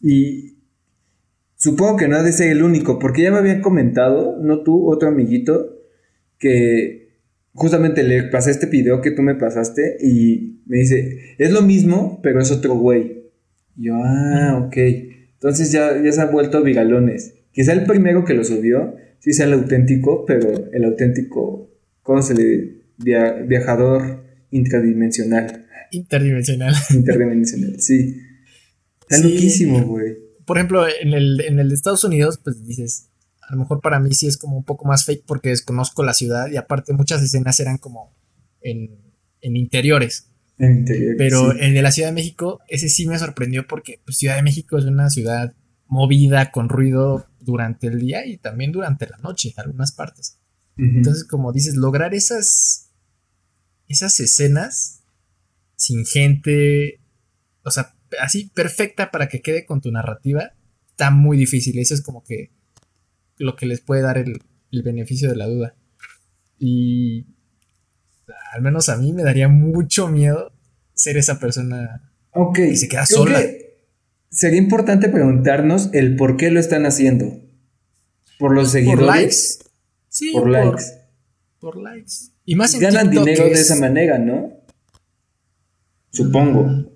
[0.00, 0.58] Y
[1.56, 4.90] supongo que no ha de ser el único, porque ya me habían comentado, no tú,
[4.90, 5.80] otro amiguito,
[6.38, 7.05] que
[7.56, 12.20] justamente le pasé este video que tú me pasaste y me dice, es lo mismo,
[12.22, 13.24] pero es otro güey.
[13.76, 14.76] Y yo, ah, ok.
[15.34, 17.34] Entonces ya, ya se ha vuelto viralones.
[17.52, 21.70] Quizá el primero que lo subió, sí sea el auténtico, pero el auténtico,
[22.02, 25.66] ¿cómo se le viajador intradimensional.
[25.90, 26.74] Interdimensional.
[26.90, 28.20] Interdimensional, sí.
[29.08, 30.16] Está loquísimo, güey.
[30.44, 33.10] Por ejemplo, en el, en el de Estados Unidos, pues dices,
[33.48, 36.14] a lo mejor para mí sí es como un poco más fake porque desconozco la
[36.14, 38.12] ciudad y aparte muchas escenas eran como
[38.60, 38.90] en,
[39.40, 40.30] interiores.
[40.58, 41.16] En interiores.
[41.16, 44.42] Pero el de la Ciudad de México, ese sí me sorprendió porque pues, Ciudad de
[44.42, 45.54] México es una ciudad
[45.86, 50.40] movida, con ruido durante el día y también durante la noche, en algunas partes.
[50.78, 52.90] Entonces, como dices, lograr esas,
[53.88, 55.04] esas escenas
[55.76, 57.00] sin gente,
[57.62, 60.52] o sea, así perfecta para que quede con tu narrativa,
[60.90, 61.78] está muy difícil.
[61.78, 62.50] Eso es como que
[63.38, 64.40] lo que les puede dar el,
[64.82, 65.74] beneficio de la duda.
[66.58, 67.26] Y
[68.52, 70.52] al menos a mí me daría mucho miedo
[70.92, 72.56] ser esa persona Ok.
[72.56, 73.40] que se queda sola.
[74.28, 77.40] Sería importante preguntarnos el por qué lo están haciendo.
[78.38, 78.98] ¿Por los seguidores?
[79.00, 79.36] Por likes.
[80.08, 80.84] Sí, por, likes.
[81.58, 82.12] Por likes.
[82.44, 84.52] Y más en Ganan dinero de esa manera, ¿no?
[86.10, 86.64] Supongo.
[86.64, 86.86] Mm,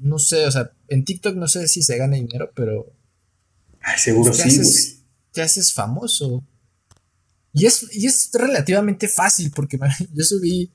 [0.00, 2.94] no sé, o sea, en TikTok no sé si se gana dinero, pero
[3.84, 6.44] Ay, seguro sí, haces, Te haces famoso.
[7.52, 9.78] Y es, y es relativamente fácil porque
[10.12, 10.70] yo subí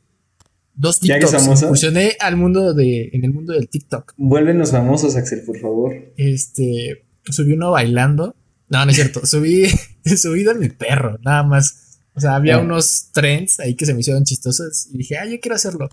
[0.76, 1.62] dos TikToks.
[1.62, 4.14] Funcioné al mundo de, en el mundo del TikTok.
[4.18, 5.94] Vuélvenos famosos, Axel, por favor.
[6.16, 8.36] Este, subí uno bailando.
[8.70, 9.26] No, no es cierto.
[9.26, 9.68] subí,
[10.18, 12.00] subí de mi perro, nada más.
[12.14, 12.60] O sea, había ah.
[12.62, 15.90] unos trends ahí que se me hicieron chistosos y dije, ah, yo quiero hacerlo.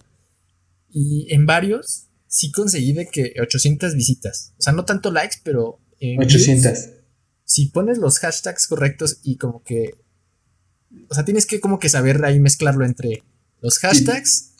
[0.91, 4.53] Y en varios sí conseguí de que 800 visitas.
[4.59, 5.81] O sea, no tanto likes, pero...
[6.19, 6.96] 800
[7.47, 9.95] si pones los hashtags correctos y como que.
[11.09, 13.23] O sea, tienes que como que saber ahí mezclarlo entre
[13.63, 14.53] los hashtags,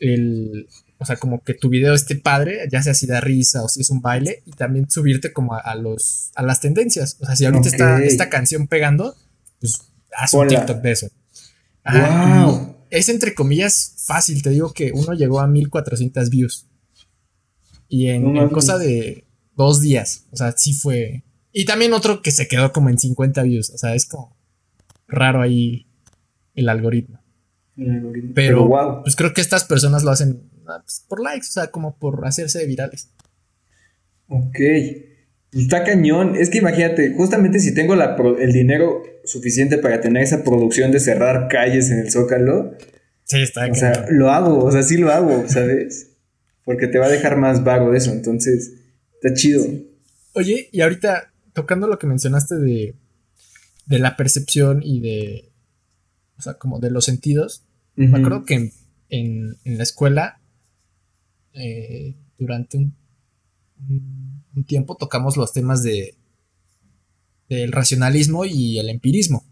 [0.00, 0.68] el.
[0.98, 3.80] O sea, como que tu video esté padre, ya sea si da risa o si
[3.80, 7.16] es un baile, y también subirte como a, los, a las tendencias.
[7.20, 9.16] O sea, si ahorita está esta canción pegando,
[9.60, 9.80] pues
[10.16, 11.08] haz un TikTok de eso.
[11.84, 12.76] wow.
[12.90, 16.66] Es entre comillas fácil, te digo que uno llegó a 1400 views.
[17.88, 20.24] Y en cosa de dos días.
[20.30, 21.24] O sea, sí fue.
[21.52, 23.70] Y también otro que se quedó como en 50 views.
[23.70, 24.36] O sea, es como
[25.06, 25.86] raro ahí
[26.54, 27.20] el algoritmo.
[28.34, 28.68] Pero,
[29.02, 32.26] pues creo que estas personas lo hacen ah, pues, por likes, o sea, como por
[32.26, 33.10] hacerse virales.
[34.28, 34.58] Ok.
[35.50, 36.34] Pues, está cañón.
[36.36, 41.48] Es que imagínate, justamente si tengo el dinero suficiente para tener esa producción de cerrar
[41.48, 42.74] calles en el Zócalo.
[43.24, 46.16] Sí, está O sea, lo hago, o sea, sí lo hago, ¿sabes?
[46.64, 48.72] Porque te va a dejar más vago eso, entonces
[49.14, 49.64] está chido.
[50.32, 52.94] Oye, y ahorita tocando lo que mencionaste de,
[53.86, 55.50] de la percepción y de,
[56.38, 57.64] o sea, como de los sentidos,
[57.96, 58.70] me acuerdo que
[59.08, 60.40] en, la escuela,
[61.52, 62.94] eh, durante un,
[64.54, 66.14] un, tiempo tocamos los temas de
[67.48, 69.44] del racionalismo y el empirismo.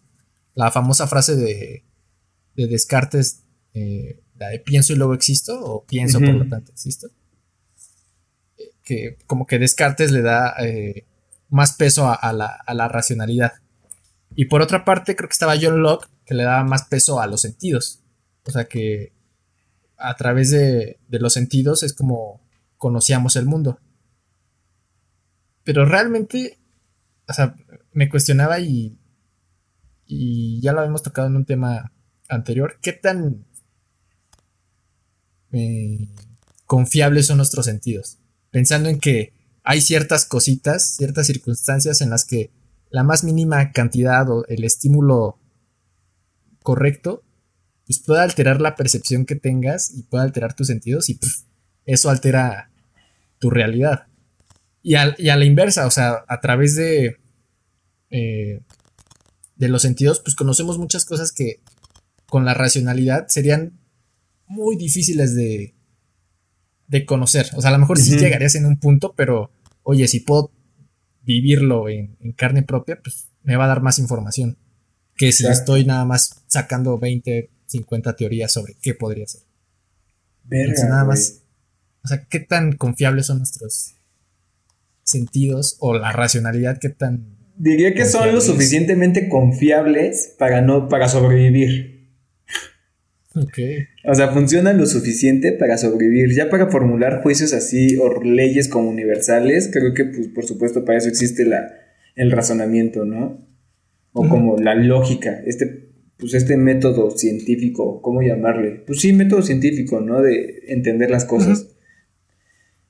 [0.55, 1.83] La famosa frase de,
[2.55, 3.43] de Descartes,
[3.75, 7.09] eh, la de pienso y luego existo, o pienso por lo tanto existo.
[8.59, 10.55] Eh, que como que Descartes le da
[11.49, 13.55] más peso a, la, racionalidad.
[14.35, 17.27] Y por otra parte, creo que estaba John Locke, que le daba más peso a
[17.27, 18.01] los sentidos.
[18.45, 19.13] O sea que
[19.97, 22.41] a través de, los sentidos es como
[22.77, 23.79] conocíamos el mundo.
[25.65, 26.59] Pero realmente,
[27.29, 27.57] o sea,
[27.93, 28.99] me cuestionaba y
[30.07, 31.93] y ya lo habíamos tocado en un tema
[32.29, 33.45] anterior, ¿qué tan
[35.53, 36.09] eh,
[36.65, 38.19] confiables son nuestros sentidos?
[38.51, 39.33] Pensando en que
[39.69, 42.53] hay ciertas cositas, ciertas circunstancias en las que
[42.89, 45.41] la más mínima cantidad o el estímulo
[46.63, 47.25] correcto,
[47.85, 51.19] pues puede alterar la percepción que tengas y puede alterar tus sentidos y
[51.85, 52.71] eso altera
[53.41, 54.07] tu realidad.
[54.85, 57.17] Y, a la inversa, o sea, a través de,
[58.11, 58.63] eh,
[59.57, 61.61] de los sentidos, pues conocemos muchas cosas que
[62.29, 63.81] con la racionalidad serían
[64.47, 65.75] muy difíciles de,
[66.87, 67.51] de conocer.
[67.57, 69.51] O sea, a lo mejor sí llegarías en un punto, pero
[69.87, 70.51] oye, si puedo
[71.23, 74.59] vivirlo en, carne propia, pues me va a dar más información
[75.17, 79.43] que si estoy nada más sacando 20, 50 teorías sobre qué podría ser.
[80.45, 81.43] Verga, nada más.
[82.05, 83.95] O sea, qué tan confiables son nuestros
[85.05, 87.37] sentidos o la racionalidad, qué tan.
[87.57, 91.96] Diría que son lo suficientemente confiables para no, para sobrevivir.
[94.05, 96.35] O sea, funcionan lo suficiente para sobrevivir.
[96.35, 100.99] Ya para formular juicios así o leyes como universales, creo que pues, por supuesto para
[100.99, 101.69] eso existe la,
[102.15, 103.47] el razonamiento, ¿no?
[104.13, 108.83] O como la lógica, este, pues este método científico, ¿cómo llamarle?
[108.87, 110.23] Pues sí, método científico, ¿no?
[110.23, 111.77] De entender las cosas.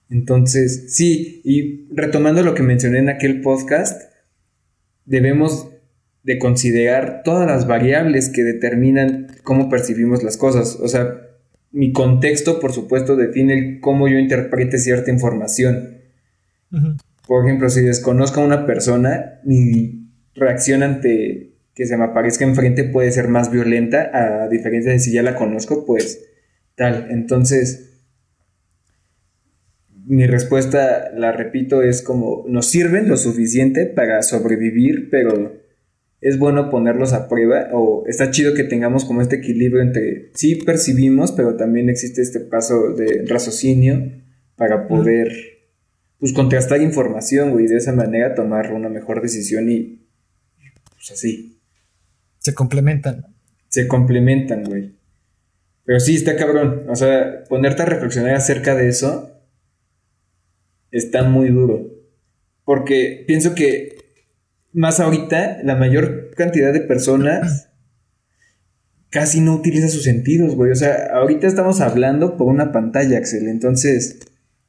[0.09, 4.01] Entonces, sí, y retomando lo que mencioné en aquel podcast,
[5.05, 5.73] debemos
[6.27, 10.77] de considerar todas las variables que determinan cómo percibimos las cosas.
[10.83, 11.21] O sea,
[11.71, 15.99] mi contexto, por supuesto, define cómo yo interprete cierta información.
[17.29, 22.83] Por ejemplo, si desconozco a una persona, mi reacción ante que se me aparezca enfrente
[22.83, 26.27] puede ser más violenta, a diferencia de si ya la conozco, pues
[26.75, 27.07] tal.
[27.11, 28.01] Entonces,
[30.05, 35.66] mi respuesta, la repito, es como nos sirven lo suficiente para sobrevivir, pero
[36.21, 40.57] es bueno ponerlos a prueba o está chido que tengamos como este equilibrio entre sí
[40.57, 44.13] percibimos, pero también existe este paso de raciocinio
[44.57, 45.29] para poder
[46.19, 50.07] pues contrastar información, güey, y de esa manera tomar una mejor decisión y
[50.95, 51.61] pues así.
[52.39, 53.27] Se complementan.
[53.69, 54.97] Se complementan, güey.
[55.85, 56.87] Pero sí, está cabrón.
[56.89, 59.33] O sea, ponerte a reflexionar acerca de eso
[60.91, 61.91] está muy duro.
[62.65, 63.96] Porque pienso que
[64.77, 67.71] más ahorita, la mayor cantidad de personas
[69.11, 70.71] casi no utiliza sus sentidos, güey.
[70.71, 73.49] O sea, ahorita estamos hablando por una pantalla, Axel.
[73.49, 74.21] Entonces,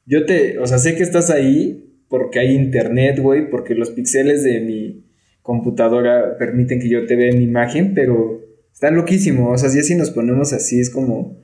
[0.06, 4.42] yo te, o sea, sé que estás ahí porque hay internet, güey, porque los píxeles
[4.42, 5.04] de mi
[5.42, 8.40] computadora permiten que yo te vea en imagen, pero
[8.72, 9.50] está loquísimo.
[9.50, 11.38] O sea, si así nos ponemos así, es como,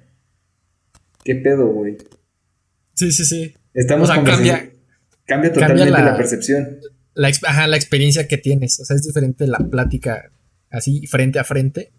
[1.22, 1.98] ¿qué pedo, güey?
[2.94, 3.54] Sí, sí, sí.
[3.74, 4.70] Estamos o cambia,
[5.26, 6.78] cambia totalmente la percepción
[7.14, 7.30] la,
[7.66, 8.78] la experiencia que tienes.
[8.80, 10.30] O sea, es diferente la plática
[10.70, 11.92] así frente a frente,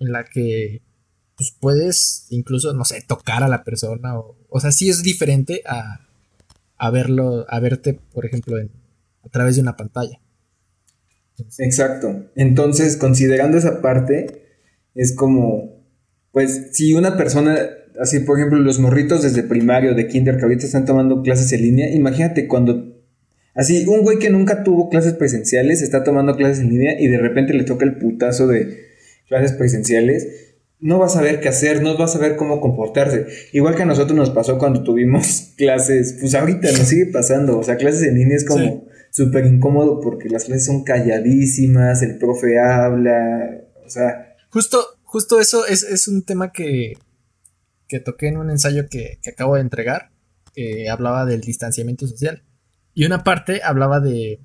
[0.00, 0.82] en la que
[1.36, 4.18] pues, puedes incluso, no sé, tocar a la persona.
[4.18, 6.06] O, o sea, sí es diferente a,
[6.76, 8.70] a verlo, a verte, por ejemplo, en,
[9.24, 10.20] a través de una pantalla.
[11.58, 12.30] Exacto.
[12.36, 14.46] Entonces, considerando esa parte,
[14.94, 15.86] es como,
[16.30, 17.56] pues, si una persona,
[18.00, 21.62] así por ejemplo, los morritos desde primario, de kinder, que ahorita están tomando clases en
[21.62, 23.01] línea, imagínate cuando
[23.54, 27.18] Así, un güey que nunca tuvo clases presenciales está tomando clases en línea y de
[27.18, 28.86] repente le toca el putazo de
[29.28, 30.54] clases presenciales.
[30.80, 33.26] No va a saber qué hacer, no va a saber cómo comportarse.
[33.52, 37.58] Igual que a nosotros nos pasó cuando tuvimos clases, pues ahorita nos sigue pasando.
[37.58, 42.18] O sea, clases en línea es como súper incómodo porque las clases son calladísimas, el
[42.18, 44.34] profe habla, o sea.
[44.48, 46.94] Justo, justo eso es, un tema que,
[47.86, 50.10] que toqué en un ensayo que, que acabo de entregar,
[50.54, 52.42] que hablaba del distanciamiento social.
[52.94, 54.40] Y una parte hablaba de,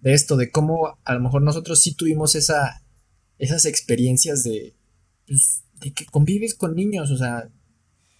[0.00, 2.82] de esto, de cómo a lo mejor nosotros sí tuvimos esa,
[3.38, 4.74] esas experiencias de,
[5.26, 7.48] pues, de que convives con niños, o sea,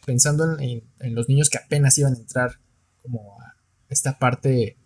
[0.07, 2.61] pensando en, los niños que apenas iban a entrar
[3.03, 3.57] como a
[3.89, 4.79] esta parte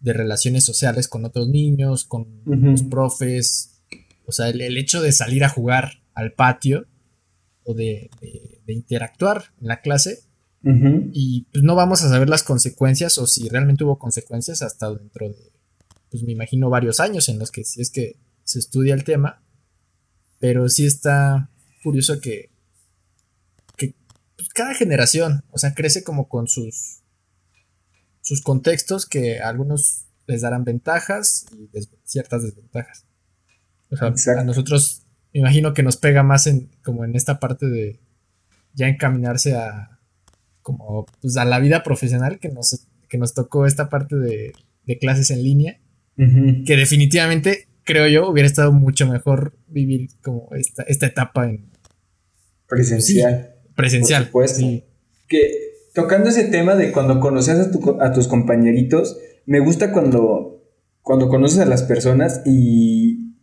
[0.00, 3.82] de relaciones sociales con otros niños, con los profes,
[4.26, 6.86] o sea, el, hecho de salir a jugar al patio
[7.64, 8.10] o de,
[8.64, 10.24] de interactuar en la clase,
[10.62, 15.28] y pues no vamos a saber las consecuencias o si realmente hubo consecuencias hasta dentro
[15.30, 15.52] de,
[16.10, 19.42] pues me imagino varios años en los que si es que se estudia el tema.
[20.38, 21.50] Pero sí está
[21.82, 22.50] curioso que,
[23.76, 23.94] que
[24.36, 27.02] pues, cada generación, o sea, crece como con sus,
[28.20, 31.70] sus contextos que a algunos les darán ventajas y
[32.04, 33.06] ciertas desventajas.
[33.90, 35.02] O sea, a nosotros
[35.32, 38.00] me imagino que nos pega más en como en esta parte de
[38.74, 39.99] ya encaminarse a,
[40.62, 44.52] como pues, a la vida profesional que nos, que nos tocó esta parte de,
[45.00, 45.78] clases en línea,
[46.16, 51.70] que definitivamente creo yo, hubiera estado mucho mejor vivir como esta, esta etapa en
[52.68, 53.54] presencial.
[53.74, 54.28] presencial.
[54.30, 54.86] Por supuesto.
[55.28, 55.50] Que
[55.94, 60.64] tocando ese tema de cuando conoces a, a, tus compañeritos, me gusta cuando,
[61.02, 63.34] cuando conoces a las personas y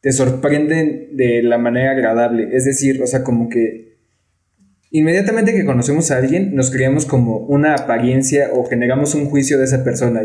[0.00, 2.56] te sorprenden de la manera agradable.
[2.56, 3.93] Es decir, o sea, como que
[4.94, 9.64] inmediatamente que conocemos a alguien, nos creamos como una apariencia o generamos un juicio de
[9.64, 10.20] esa persona.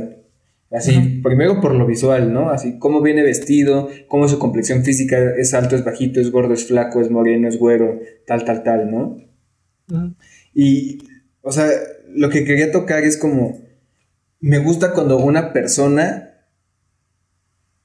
[0.70, 2.52] Así, primero por lo visual, ¿no?
[2.52, 6.68] Así, cómo viene vestido, cómo su complexión física es alto, es bajito, es gordo, es
[6.68, 9.18] flaco, es moreno, es güero, tal, tal, tal, ¿no?
[10.54, 11.00] Y,
[11.42, 11.68] o sea,
[12.14, 13.60] lo que quería tocar es como,
[14.40, 16.46] me gusta cuando una persona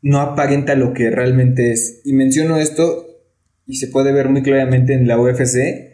[0.02, 2.02] no aparenta lo que realmente es.
[2.04, 3.06] Y menciono esto
[3.66, 5.93] y se puede ver muy claramente en la UFC,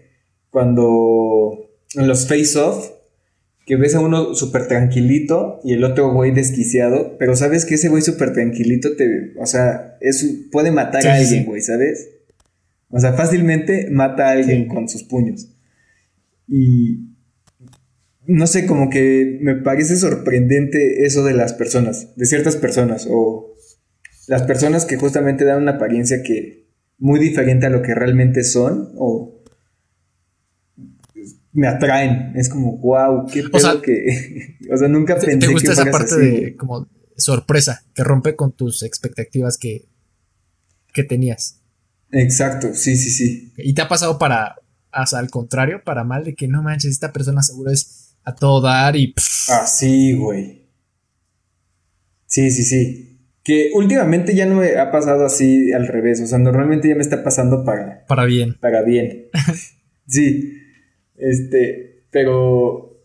[0.51, 2.91] cuando en los face-off,
[3.67, 7.89] que ves a uno súper tranquilito y el otro güey desquiciado, pero sabes que ese
[7.89, 12.09] güey súper tranquilito te, o sea, es, puede matar a alguien, güey, ¿sabes?
[12.89, 15.55] O sea, fácilmente mata a alguien con sus puños.
[16.49, 17.11] Y
[18.27, 23.55] no sé, como que me parece sorprendente eso de las personas, de ciertas personas, o
[24.27, 26.67] las personas que justamente dan una apariencia que
[26.99, 29.40] muy diferente a lo que realmente son, o
[31.53, 32.33] me atraen.
[32.37, 34.57] Es como, wow, qué pedo que.
[34.73, 38.83] o sea, nunca pensé ¿Te gusta esa parte de como sorpresa que rompe con tus
[38.83, 39.87] expectativas que,
[40.93, 41.61] que tenías?
[42.13, 43.53] Exacto, sí, sí, sí.
[43.57, 44.57] ¿Y te ha pasado para,
[44.91, 48.61] hasta al contrario, para mal, de que no manches, esta persona seguro es a todo
[48.61, 49.15] dar y.
[49.49, 50.69] Ah, sí, güey.
[52.27, 53.07] Sí, sí, sí.
[53.43, 56.21] Que últimamente ya no me ha pasado así al revés.
[56.21, 58.05] O sea, normalmente ya me está pasando para.
[58.07, 58.57] Para bien.
[58.61, 59.27] Para bien.
[60.07, 60.57] sí.
[61.21, 62.99] Este, pero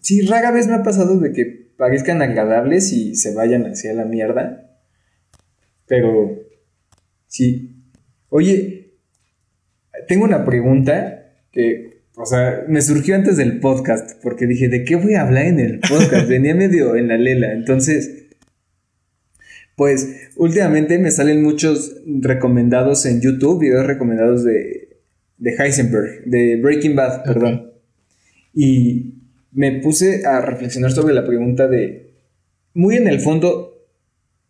[0.00, 1.44] sí, rara vez me ha pasado de que
[1.76, 4.78] parezcan agradables y se vayan hacia la mierda.
[5.86, 6.40] Pero
[7.26, 7.76] sí.
[8.28, 8.94] Oye,
[10.08, 14.96] tengo una pregunta que, o sea, me surgió antes del podcast, porque dije, ¿de qué
[14.96, 16.28] voy a hablar en el podcast?
[16.28, 18.26] Venía medio en la lela, entonces,
[19.76, 24.83] pues últimamente me salen muchos recomendados en YouTube, videos recomendados de
[25.38, 27.72] de Heisenberg, de Breaking Bad, perdón.
[28.52, 29.14] Y
[29.52, 32.14] me puse a reflexionar sobre la pregunta de,
[32.74, 33.86] muy en el fondo,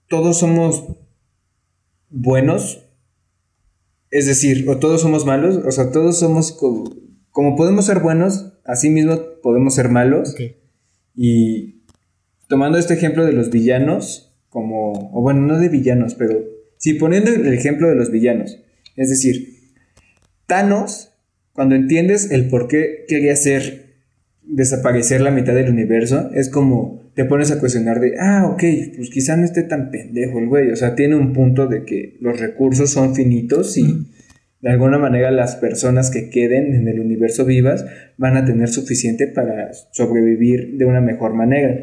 [0.08, 0.84] todos somos
[2.08, 2.86] buenos,
[4.10, 8.88] es decir, o todos somos malos, o sea, todos somos como, podemos ser buenos, así
[8.88, 10.34] mismo podemos ser malos.
[11.16, 11.82] Y
[12.48, 16.44] tomando este ejemplo de los villanos, como, o bueno, no de villanos, pero
[16.78, 18.58] sí poniendo el ejemplo de los villanos,
[18.96, 19.53] es decir,
[20.46, 21.12] Thanos,
[21.52, 23.84] cuando entiendes el por qué quería hacer
[24.42, 28.62] desaparecer la mitad del universo, es como te pones a cuestionar de, ah, ok,
[28.96, 32.16] pues quizá no esté tan pendejo el güey, o sea, tiene un punto de que
[32.20, 34.08] los recursos son finitos y
[34.60, 37.84] de alguna manera las personas que queden en el universo vivas
[38.16, 41.80] van a tener suficiente para sobrevivir de una mejor manera.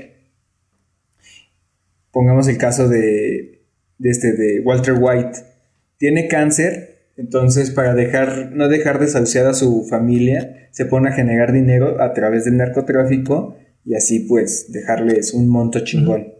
[2.11, 3.61] Pongamos el caso de,
[3.99, 5.39] de, este, de Walter White.
[5.97, 11.53] Tiene cáncer entonces, para dejar, no dejar desahuciada a su familia, se pone a generar
[11.53, 13.55] dinero a través del narcotráfico
[13.85, 16.33] y así pues dejarles un monto chingón.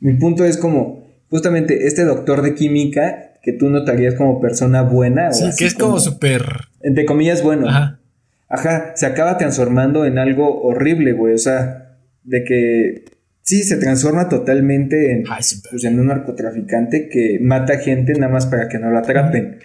[0.00, 5.32] Mi punto es como, justamente este doctor de química que tú notarías como persona buena.
[5.32, 6.42] Sí, que es como súper...
[6.80, 7.68] Entre comillas, bueno.
[7.68, 8.00] Ajá.
[8.48, 11.34] Ajá, se acaba transformando en algo horrible, güey.
[11.34, 13.04] O sea, de que
[13.42, 18.68] sí, se transforma totalmente en, pues, en un narcotraficante que mata gente nada más para
[18.68, 19.58] que no lo atrapen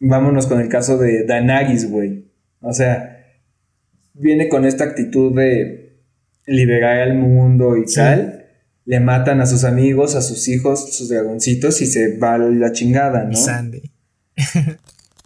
[0.00, 2.30] vámonos con el caso de Danagis, güey.
[2.60, 3.24] O sea,
[4.14, 6.00] viene con esta actitud de
[6.46, 8.46] liberar al mundo y tal.
[8.84, 13.24] Le matan a sus amigos, a sus hijos, sus dragoncitos y se va la chingada,
[13.24, 13.36] ¿no?
[13.36, 13.82] Sandy.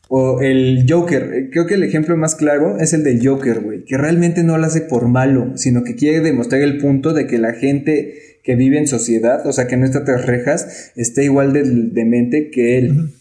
[0.08, 1.48] o el Joker.
[1.50, 3.84] Creo que el ejemplo más claro es el del Joker, güey.
[3.84, 7.38] Que realmente no lo hace por malo, sino que quiere demostrar el punto de que
[7.38, 11.52] la gente que vive en sociedad, o sea, que no está tras rejas, está igual
[11.52, 13.14] de demente que él.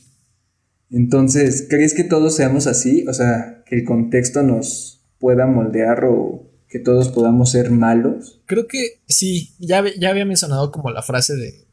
[0.94, 3.06] Entonces, ¿crees que todos seamos así?
[3.08, 8.41] O sea, que el contexto nos pueda moldear o que todos podamos ser malos.
[8.46, 11.68] Creo que sí, ya, ya había mencionado como la frase de,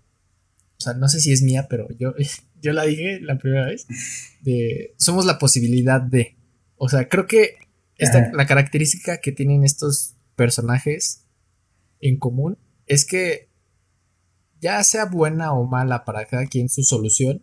[0.78, 2.14] o sea, no sé si es mía, pero yo,
[2.62, 3.86] yo la dije la primera vez,
[4.42, 6.36] de somos la posibilidad de,
[6.76, 7.56] o sea, creo que
[7.96, 11.26] esta, la característica que tienen estos personajes
[12.00, 12.56] en común
[12.86, 13.50] es que
[14.60, 17.42] ya sea buena o mala para cada quien su solución,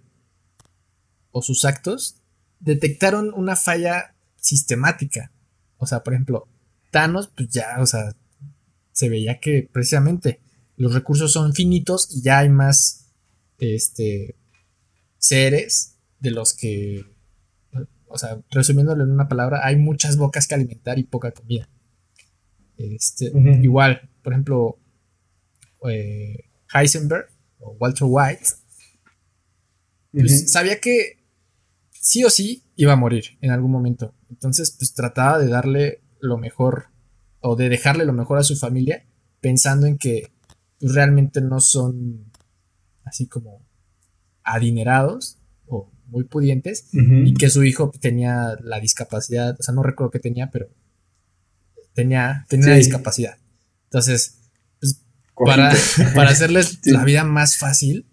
[1.32, 2.22] o sus actos
[2.60, 5.32] detectaron una falla sistemática.
[5.78, 6.48] O sea, por ejemplo,
[6.92, 8.16] Thanos, pues ya, o sea,
[8.92, 10.40] se veía que precisamente
[10.76, 13.12] los recursos son finitos y ya hay más
[13.60, 14.36] este,
[15.18, 17.06] seres de los que,
[18.08, 21.70] o sea, resumiéndolo en una palabra, hay muchas bocas que alimentar y poca comida.
[22.78, 24.80] Este, Igual, por ejemplo,
[25.90, 27.28] eh, Heisenberg
[27.60, 28.46] o Walter White,
[30.12, 31.18] pues, sabía que
[31.92, 34.14] sí o sí iba a morir en algún momento.
[34.30, 36.88] Entonces, pues trataba de darle lo mejor
[37.40, 39.06] o de dejarle lo mejor a su familia,
[39.42, 40.32] pensando en que
[40.80, 42.32] pues, realmente no son
[43.04, 43.66] así como
[44.44, 50.12] adinerados o muy pudientes y que su hijo tenía la discapacidad, o sea, no recuerdo
[50.12, 50.68] que tenía, pero
[51.94, 53.38] tenía, tenía discapacidad.
[53.86, 54.40] Entonces,
[54.80, 55.02] pues,
[55.36, 55.74] para,
[56.16, 58.06] para, hacerles la vida más fácil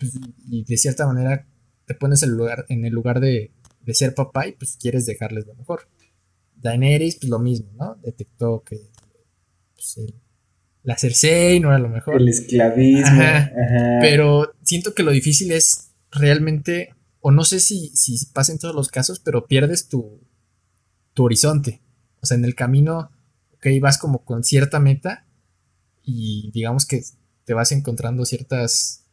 [0.00, 0.12] pues,
[0.48, 1.46] y de cierta manera
[1.86, 5.46] te pones el lugar, en el lugar de, de ser papá y pues quieres dejarles
[5.46, 5.88] lo mejor.
[6.56, 7.96] Daenerys, pues lo mismo, ¿no?
[8.02, 8.90] Detectó que
[9.74, 10.14] pues, el,
[10.82, 12.20] la Cersei no era lo mejor.
[12.20, 13.22] El esclavismo.
[14.00, 18.74] Pero siento que lo difícil es realmente, o no sé si, si pasa en todos
[18.74, 20.20] los casos, pero pierdes tu,
[21.12, 21.82] tu horizonte.
[22.22, 23.10] O sea, en el camino,
[23.54, 25.26] ok, vas como con cierta meta
[26.02, 27.02] y digamos que
[27.44, 29.06] te vas encontrando ciertas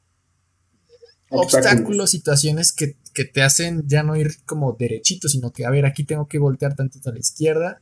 [1.30, 5.86] obstáculos, situaciones que, que, te hacen ya no ir como derechito, sino que, a ver,
[5.86, 7.82] aquí tengo que voltear tantito a la izquierda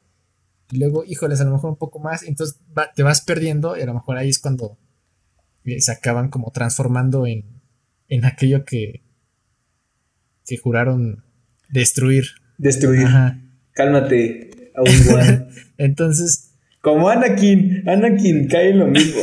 [0.72, 2.60] y luego, híjoles, a lo mejor un poco más, entonces
[2.96, 4.78] te vas perdiendo y a lo mejor ahí es cuando
[5.64, 7.62] eh, se acaban como transformando en,
[8.08, 9.04] en aquello que,
[10.46, 11.24] que juraron
[11.70, 12.26] destruir.
[12.58, 13.08] Destruir.
[13.74, 14.72] Cálmate,
[15.78, 16.52] entonces...
[16.86, 19.20] Como Anakin, Anakin cae en lo mismo.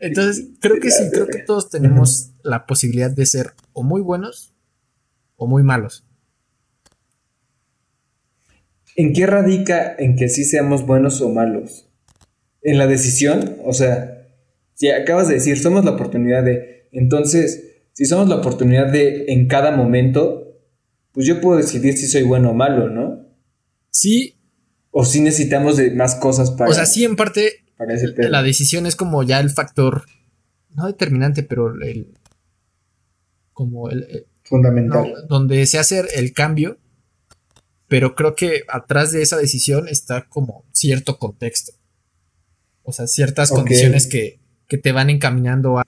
[0.00, 4.56] entonces, creo que sí, creo que todos tenemos la posibilidad de ser o muy buenos
[5.36, 6.04] o muy malos.
[8.96, 11.88] ¿En qué radica en que sí seamos buenos o malos?
[12.60, 13.58] ¿En la decisión?
[13.64, 14.26] O sea,
[14.74, 16.88] si acabas de decir, somos la oportunidad de...
[16.90, 20.58] Entonces, si somos la oportunidad de en cada momento,
[21.12, 23.28] pues yo puedo decidir si soy bueno o malo, ¿no?
[23.90, 24.39] Sí.
[24.90, 26.70] O si necesitamos de más cosas para...
[26.70, 27.64] O sea, sí, en parte,
[28.16, 30.04] la decisión es como ya el factor,
[30.74, 32.14] no determinante, pero el...
[33.52, 34.26] como el...
[34.42, 35.14] Fundamental.
[35.28, 36.80] donde se hace el cambio
[37.90, 41.72] pero creo que atrás de esa decisión está como cierto contexto.
[42.84, 44.38] O sea, ciertas condiciones que,
[44.68, 45.82] te van encaminando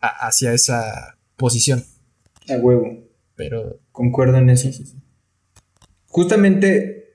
[0.00, 1.84] hacia esa posición.
[2.48, 3.02] A huevo.
[3.34, 3.80] Pero.
[3.90, 4.70] Concuerdo en eso.
[6.06, 7.07] Justamente,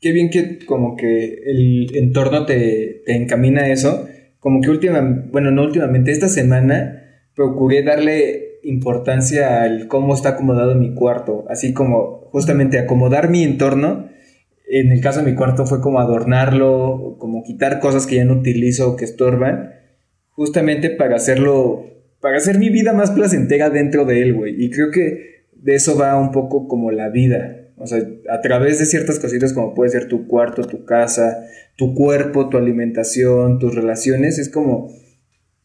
[0.00, 4.06] qué bien que como que el entorno te, te encamina a eso.
[4.38, 7.02] Como que últimamente, bueno, no últimamente, esta semana
[7.34, 14.08] procuré darle importancia al cómo está acomodado mi cuarto, así como justamente acomodar mi entorno.
[14.70, 18.34] En el caso de mi cuarto fue como adornarlo, como quitar cosas que ya no
[18.34, 19.72] utilizo o que estorban,
[20.30, 21.86] justamente para hacerlo,
[22.20, 24.62] para hacer mi vida más placentera dentro de él, güey.
[24.62, 27.67] Y creo que de eso va un poco como la vida.
[27.80, 27.98] O sea,
[28.30, 32.56] a través de ciertas cositas como puede ser tu cuarto, tu casa, tu cuerpo, tu
[32.56, 34.92] alimentación, tus relaciones, es como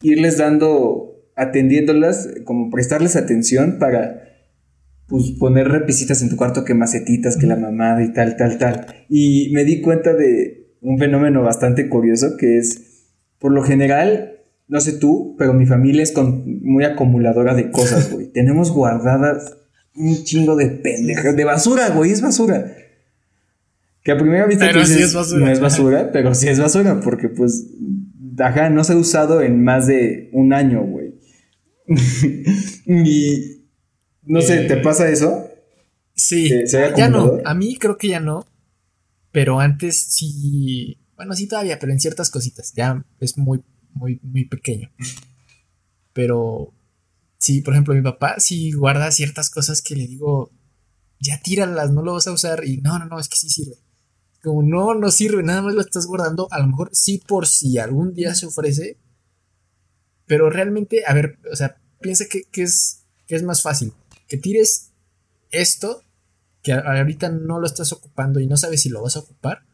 [0.02, 4.22] irles dando, atendiéndolas, como prestarles atención para
[5.06, 8.86] pues poner repisitas en tu cuarto que macetitas, que la mamada y tal, tal, tal.
[9.08, 14.80] Y me di cuenta de un fenómeno bastante curioso que es, por lo general, no
[14.80, 18.28] sé tú, pero mi familia es con, muy acumuladora de cosas, güey.
[18.28, 19.56] Tenemos guardadas
[19.96, 22.76] un chingo de pendejas, de basura, güey, es basura.
[24.02, 25.46] Que a primera vista pero sí es basura.
[25.46, 27.66] no es basura, pero sí es basura, porque pues,
[28.38, 31.14] ajá, no se ha usado en más de un año, güey.
[32.86, 33.62] y
[34.22, 35.48] no sé, ¿te eh, pasa eso?
[36.14, 36.50] Sí,
[36.96, 37.38] ya no.
[37.44, 38.46] A mí creo que ya no.
[39.32, 40.98] Pero antes sí.
[41.16, 42.72] Bueno, sí todavía, pero en ciertas cositas.
[42.74, 44.90] Ya es muy, muy, muy pequeño.
[46.12, 46.73] Pero
[47.44, 50.50] sí, por ejemplo, mi papá sí guarda ciertas cosas que le digo,
[51.20, 52.64] ya tíralas, no lo vas a usar.
[52.64, 53.76] Y no, no, no, es que sí sirve.
[54.42, 56.48] Como no, no sirve, nada más lo estás guardando.
[56.50, 58.98] A lo mejor sí por si algún día se ofrece.
[60.26, 63.92] Pero realmente, a ver, o sea, piensa que, que es, que es más fácil
[64.26, 64.92] que tires
[65.50, 66.02] esto,
[66.62, 69.66] que ahorita no lo estás ocupando y no sabes si lo vas a ocupar.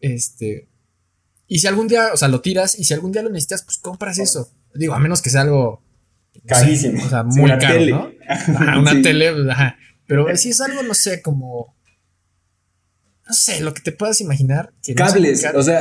[0.00, 0.68] Este.
[1.46, 3.78] Y si algún día, o sea, lo tiras y si algún día lo necesitas, pues
[3.78, 4.50] compras eso.
[4.74, 5.82] Digo, a menos que sea algo.
[6.46, 7.04] Carísimo.
[7.04, 8.10] o sea, muy caro, ¿no?
[8.80, 9.76] una tele, ajá.
[10.06, 11.76] Pero si es algo, no sé, como.
[13.26, 14.72] No sé, lo que te puedas imaginar.
[14.96, 15.80] Cables, o sea,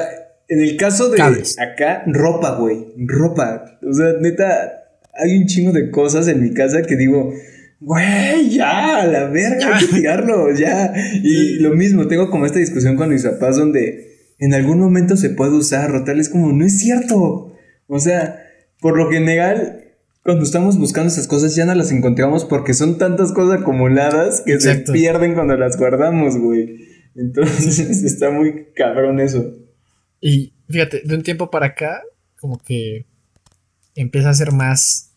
[0.49, 2.93] en el caso de acá, ropa, güey.
[2.97, 3.79] Ropa.
[3.87, 4.73] O sea, neta,
[5.13, 7.33] hay un chingo de cosas en mi casa que digo,
[7.79, 10.93] güey, ya, a la verga, hay que tirarlo, ya.
[11.23, 15.29] Y lo mismo, tengo como esta discusión con mis papás donde en algún momento se
[15.29, 17.53] puede usar, rotarles como, no es cierto.
[17.87, 18.43] O sea,
[18.79, 19.83] por lo general,
[20.23, 24.59] cuando estamos buscando esas cosas ya no las encontramos porque son tantas cosas acumuladas que
[24.59, 26.85] se pierden cuando las guardamos, güey.
[27.15, 29.53] Entonces está muy cabrón eso.
[30.19, 32.01] Y fíjate, de un tiempo para acá,
[32.39, 33.05] como que
[33.95, 35.15] empieza a ser más.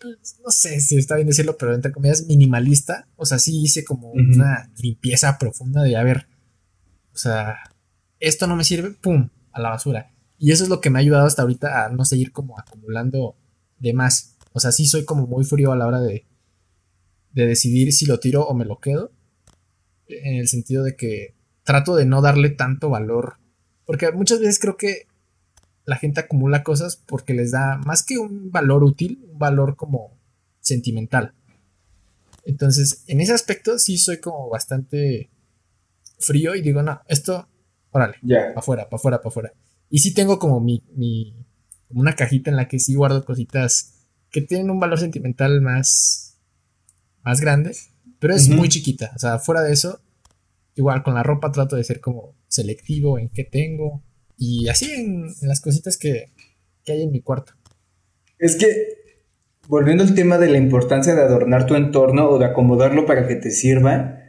[0.00, 3.08] Pues, no sé si está bien decirlo, pero entre comillas, minimalista.
[3.16, 6.26] O sea, sí hice como una limpieza profunda de, a ver,
[7.12, 7.58] o sea,
[8.20, 10.11] esto no me sirve, pum, a la basura.
[10.42, 13.36] Y eso es lo que me ha ayudado hasta ahorita a no seguir como acumulando
[13.78, 14.36] de más.
[14.52, 16.26] O sea, sí soy como muy frío a la hora de,
[17.30, 19.12] de decidir si lo tiro o me lo quedo.
[20.08, 23.36] En el sentido de que trato de no darle tanto valor.
[23.86, 25.06] Porque muchas veces creo que
[25.84, 30.18] la gente acumula cosas porque les da más que un valor útil, un valor como
[30.58, 31.34] sentimental.
[32.44, 35.30] Entonces, en ese aspecto sí soy como bastante
[36.18, 37.48] frío y digo, no, esto,
[37.92, 39.52] órale, ya, para afuera, para afuera, para afuera.
[39.92, 41.36] Y sí tengo como mi, mi,
[41.86, 46.38] como una cajita en la que sí guardo cositas que tienen un valor sentimental más,
[47.22, 47.76] más grande,
[48.18, 49.12] pero es muy chiquita.
[49.14, 50.00] O sea, fuera de eso,
[50.76, 54.02] igual con la ropa trato de ser como selectivo en qué tengo
[54.38, 56.32] y así en, las cositas que,
[56.84, 57.52] que hay en mi cuarto.
[58.38, 59.26] Es que,
[59.68, 63.36] volviendo al tema de la importancia de adornar tu entorno o de acomodarlo para que
[63.36, 64.21] te sirva,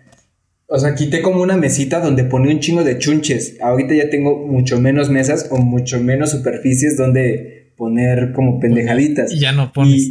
[0.67, 3.57] o sea, quité como una mesita donde ponía un chingo de chunches.
[3.61, 9.31] Ahorita ya tengo mucho menos mesas o mucho menos superficies donde poner como pendejaditas.
[9.31, 10.09] Y ya no pones.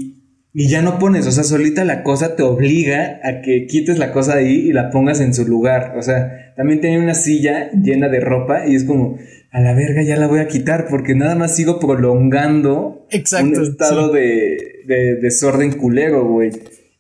[0.55, 4.13] Y, ya no pones, o sea, solita la cosa te obliga a que quites la
[4.13, 5.95] cosa ahí y la pongas en su lugar.
[5.97, 9.17] O sea, también tenía una silla llena de ropa y es como,
[9.51, 13.67] a la verga ya la voy a quitar porque nada más sigo prolongando Exacto, un
[13.67, 16.51] estado de, de desorden culero, güey.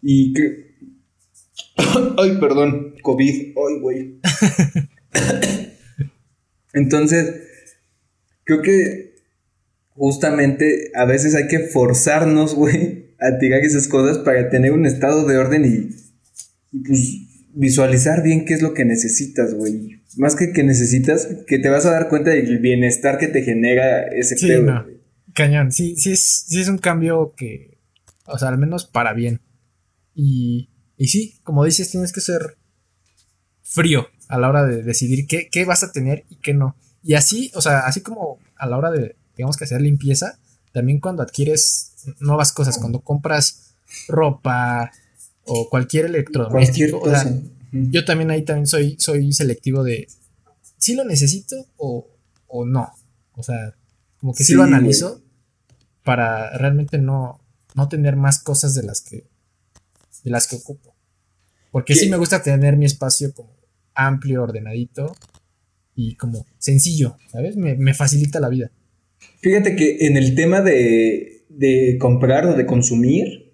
[0.00, 0.72] Y que
[2.18, 3.54] Ay, perdón, COVID.
[3.56, 4.20] Ay, güey.
[6.72, 7.34] Entonces,
[8.44, 9.14] creo que
[9.90, 15.26] justamente a veces hay que forzarnos, güey, a tirar esas cosas para tener un estado
[15.26, 20.00] de orden y, pues visualizar bien qué es lo que necesitas, güey.
[20.16, 24.06] Más que que necesitas, que te vas a dar cuenta del bienestar que te genera
[24.06, 24.48] ese sí,
[25.34, 27.78] Cañón, sí, sí es, sí es un cambio que,
[28.26, 29.40] o sea, al menos para bien.
[30.14, 30.72] Y
[31.02, 32.58] y sí, como dices, tienes que ser
[33.72, 36.76] frío a la hora de decidir qué, qué vas a tener y qué no.
[37.02, 40.38] Y así, o sea, así como a la hora de, digamos que hacer limpieza,
[40.72, 43.74] también cuando adquieres nuevas cosas, cuando compras
[44.08, 44.90] ropa
[45.44, 47.30] o cualquier electrodoméstico, o sea,
[47.72, 50.08] yo también ahí también soy, soy selectivo de
[50.78, 52.08] si lo necesito o,
[52.48, 52.92] o no.
[53.34, 53.74] O sea,
[54.20, 55.22] como que sí, lo analizo
[56.04, 57.40] para realmente no,
[57.74, 59.24] no tener más cosas de las que
[60.24, 60.94] de las que ocupo.
[61.70, 63.61] Porque sí me gusta tener mi espacio como
[63.94, 65.14] amplio, ordenadito
[65.94, 67.56] y como sencillo, ¿sabes?
[67.56, 68.70] Me, facilita la vida.
[69.40, 73.52] Fíjate que en el tema de, de comprar o de consumir,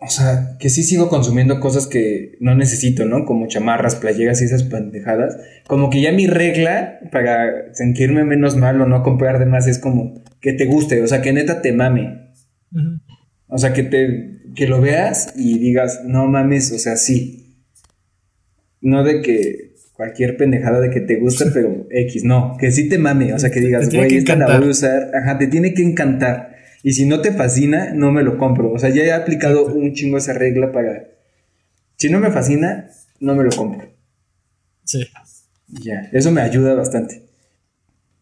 [0.00, 3.24] o sea, que sí sigo consumiendo cosas que no necesito, ¿no?
[3.24, 5.38] Como chamarras, playeras y esas pendejadas.
[5.66, 9.78] Como que ya mi regla para sentirme menos mal o no comprar de más es
[9.78, 12.32] como que te guste, o sea, que neta te mame.
[13.46, 17.43] O sea, que te que lo veas y digas, no mames, o sea, sí.
[18.84, 22.98] No de que cualquier pendejada de que te guste, pero X, no, que sí te
[22.98, 25.82] mame, o sea, que digas, güey, esta la voy a usar, ajá, te tiene que
[25.82, 26.54] encantar.
[26.84, 28.72] Y si no te fascina, no me lo compro.
[28.72, 31.08] O sea, ya he aplicado un chingo esa regla para.
[31.96, 33.90] Si no me fascina, no me lo compro.
[34.84, 35.04] Sí.
[35.68, 37.22] Ya, eso me ayuda bastante.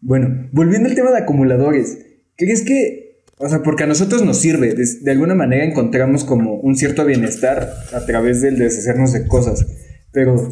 [0.00, 1.98] Bueno, volviendo al tema de acumuladores,
[2.36, 3.02] ¿crees que
[3.44, 7.74] o sea, porque a nosotros nos sirve, de, alguna manera encontramos como un cierto bienestar
[7.92, 9.66] a través del deshacernos de cosas,
[10.12, 10.48] pero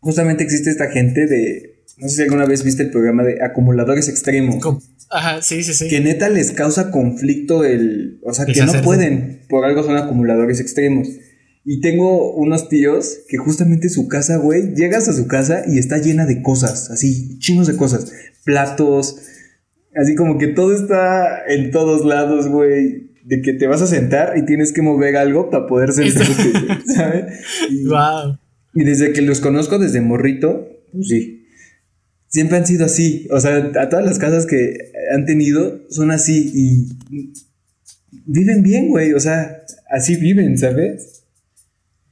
[0.00, 4.08] justamente existe esta gente de, no sé si alguna vez viste el programa de acumuladores
[4.08, 4.56] extremos.
[5.10, 5.88] Ajá, sí, sí, sí.
[5.88, 10.60] Que neta les causa conflicto el, o sea, que no pueden, por algo son acumuladores
[10.60, 11.08] extremos.
[11.64, 15.98] Y tengo unos tíos que justamente su casa, güey, llegas a su casa y está
[15.98, 18.10] llena de cosas, así, chingos de cosas,
[18.44, 19.16] platos,
[19.96, 23.10] Así como que todo está en todos lados, güey.
[23.24, 26.52] De que te vas a sentar y tienes que mover algo para poder sentarte,
[26.94, 27.24] ¿sabes?
[27.68, 28.38] Y, wow.
[28.74, 31.46] Y desde que los conozco desde morrito, pues sí.
[32.28, 33.26] Siempre han sido así.
[33.30, 36.88] O sea, a todas las casas que han tenido son así y
[38.24, 39.12] viven bien, güey.
[39.14, 41.24] O sea, así viven, ¿sabes?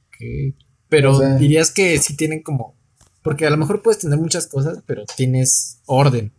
[0.07, 0.55] Ok.
[0.89, 2.75] Pero dirías que sí tienen como.
[3.21, 6.33] Porque a lo mejor puedes tener muchas cosas, pero tienes orden,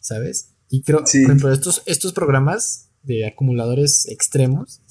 [0.00, 0.50] ¿sabes?
[0.68, 4.82] Y creo, por ejemplo, estos, estos programas de acumuladores extremos,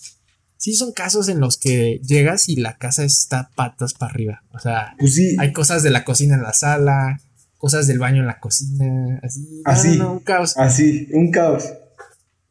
[0.65, 4.43] sí son casos en los que llegas y la casa está patas para arriba.
[4.51, 7.21] O sea, pues hay cosas de la cocina en la sala,
[7.59, 9.61] cosas del baño en la cocina, así.
[9.63, 9.99] Así.
[9.99, 10.57] un caos.
[10.57, 11.71] Así, un caos.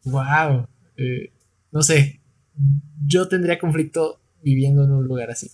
[0.05, 0.69] Wow.
[0.97, 1.33] Eh,
[1.73, 2.21] no sé,
[3.05, 5.51] yo tendría conflicto viviendo en un lugar así.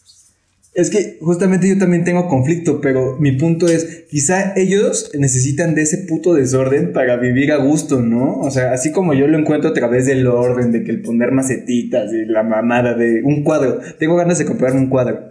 [0.73, 5.83] Es que justamente yo también tengo conflicto, pero mi punto es, quizá ellos necesitan de
[5.83, 8.39] ese puto desorden para vivir a gusto, ¿no?
[8.39, 11.33] O sea, así como yo lo encuentro a través del orden, de que el poner
[11.33, 13.81] macetitas y la mamada de un cuadro.
[13.99, 15.31] Tengo ganas de comprarme un cuadro.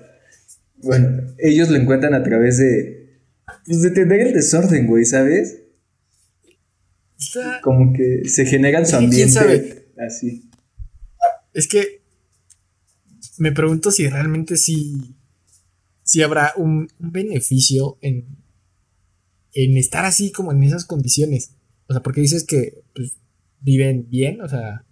[0.83, 3.21] Bueno, ellos lo encuentran a través de,
[3.65, 5.61] pues de tener el desorden, güey, ¿sabes?
[7.61, 9.85] Como que se generan su ambiente ¿Quién sabe?
[10.05, 10.49] así.
[11.53, 12.01] Es que
[13.37, 15.15] me pregunto si realmente sí
[16.09, 18.25] si habrá un, beneficio en,
[19.53, 21.51] en estar así como en esas condiciones.
[21.87, 23.19] O sea, porque dices que pues,
[23.59, 24.87] viven bien, o sea,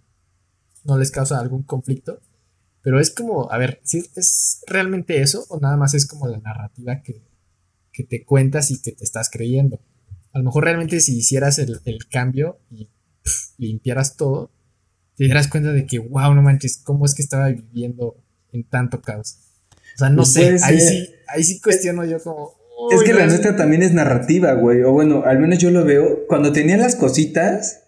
[0.84, 2.20] no les causa algún conflicto.
[2.82, 6.38] Pero es como, a ver, ¿sí ¿es realmente eso o nada más es como la
[6.38, 7.20] narrativa que,
[8.04, 9.80] te cuentas y que te estás creyendo?
[10.32, 12.88] A lo mejor realmente si hicieras el, cambio y
[13.56, 14.52] limpiaras todo,
[15.16, 19.02] te darás cuenta de que, wow, no manches, ¿cómo es que estaba viviendo en tanto
[19.02, 19.47] caos?
[19.98, 22.52] O sea, no pues sé, ahí sí, ahí sí cuestiono yo como...
[22.92, 24.82] Es que la nuestra también es narrativa, güey.
[24.84, 26.24] O bueno, al menos yo lo veo.
[26.28, 27.82] Cuando tenía las cositas,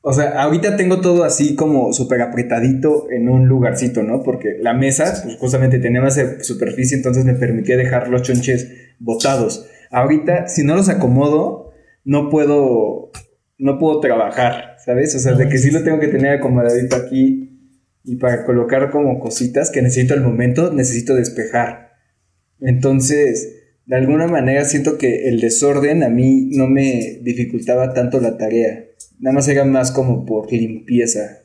[0.00, 4.24] o sea, ahorita tengo todo así como súper apretadito en un lugarcito, ¿no?
[4.24, 9.68] Porque la mesa, pues justamente tenía más superficie, entonces me permitía dejar los chonches botados.
[9.92, 11.70] Ahorita, si no los acomodo,
[12.04, 13.12] no puedo,
[13.58, 15.14] no puedo trabajar, ¿sabes?
[15.14, 17.45] O sea, de que sí lo tengo que tener acomodadito aquí
[18.06, 21.92] y para colocar como cositas que necesito al momento, necesito despejar.
[22.60, 23.54] Entonces,
[23.84, 28.84] de alguna manera siento que el desorden a mí no me dificultaba tanto la tarea.
[29.18, 31.40] Nada más era más como por limpieza.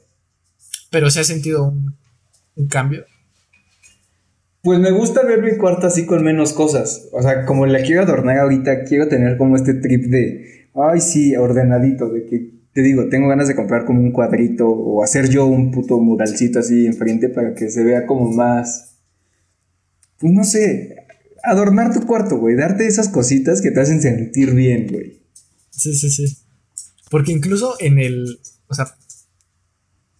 [0.91, 1.95] Pero se ha sentido un,
[2.55, 3.05] un cambio.
[4.61, 7.09] Pues me gusta ver mi cuarto así con menos cosas.
[7.11, 11.35] O sea, como la quiero adornar ahorita, quiero tener como este trip de, ay sí,
[11.35, 15.45] ordenadito, de que te digo, tengo ganas de comprar como un cuadrito o hacer yo
[15.45, 18.97] un puto muralcito así enfrente para que se vea como más,
[20.19, 20.95] pues no sé,
[21.43, 25.21] adornar tu cuarto, güey, darte esas cositas que te hacen sentir bien, güey.
[25.69, 26.37] Sí, sí, sí.
[27.09, 28.85] Porque incluso en el, o sea,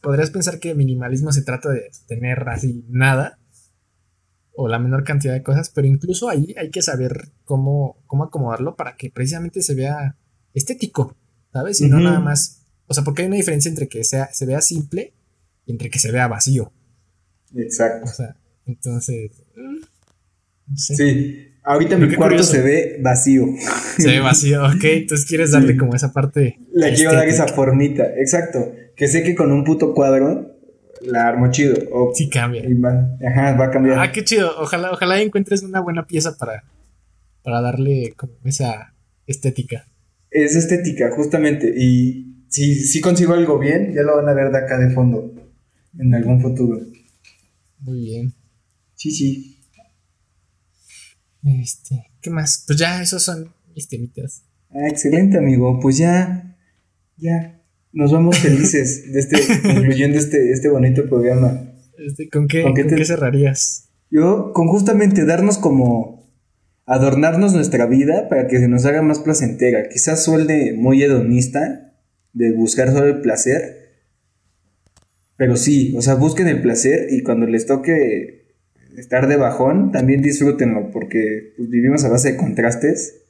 [0.02, 3.39] podrías pensar que minimalismo se trata de tener así nada
[4.54, 8.76] o la menor cantidad de cosas, pero incluso ahí hay que saber cómo, cómo acomodarlo
[8.76, 10.18] para que precisamente se vea
[10.54, 11.16] estético.
[11.52, 11.82] ¿Sabes?
[11.82, 12.66] Y no nada más.
[12.88, 15.14] O sea, porque hay una diferencia entre que sea, se vea simple
[15.66, 16.72] y entre que se vea vacío.
[17.56, 18.10] Exacto.
[18.10, 18.36] O sea,
[18.66, 19.32] entonces.
[19.56, 20.95] No sé.
[20.95, 21.47] Sí.
[21.64, 23.45] Ahorita mi cuarto se ve vacío.
[23.97, 24.84] Se ve vacío, ok.
[24.84, 26.60] Entonces quieres darle como esa parte.
[26.74, 28.72] Le quiero dar esa formita, exacto.
[28.95, 30.56] Que sé que con un puto cuadro
[31.02, 31.76] la armo chido.
[32.14, 32.64] sí cambia.
[33.28, 33.99] ajá, va a cambiar.
[33.99, 34.60] Ah, qué chido.
[34.60, 36.64] Ojalá, ojalá encuentres una buena pieza para,
[37.43, 38.93] para darle como esa
[39.28, 39.86] estética
[40.32, 41.71] es estética, justamente.
[41.77, 45.34] Y si, si consigo algo bien, ya lo van a ver de acá de fondo,
[45.99, 46.79] en algún futuro.
[47.79, 48.34] Muy bien.
[48.95, 49.59] Sí, sí.
[51.43, 52.63] Este, ¿qué más?
[52.65, 54.43] Pues ya, esos son mis temitas.
[54.69, 55.79] Ah, excelente, amigo.
[55.82, 56.57] Pues ya,
[57.17, 57.57] ya.
[57.93, 61.73] Nos vamos felices de este, concluyendo este, este bonito programa.
[61.97, 63.89] Este, ¿Con qué, ¿Con qué cerrarías?
[64.09, 66.20] Yo, con justamente darnos como
[66.92, 69.88] adornarnos nuestra vida para que se nos haga más placentera.
[69.88, 71.94] Quizás suelde muy hedonista
[72.34, 73.92] de buscar solo el placer.
[75.38, 78.56] Pero sí, o sea, busquen el placer y cuando les toque
[78.98, 83.22] estar de bajón, también disfrútenlo porque pues, vivimos a base de contrastes.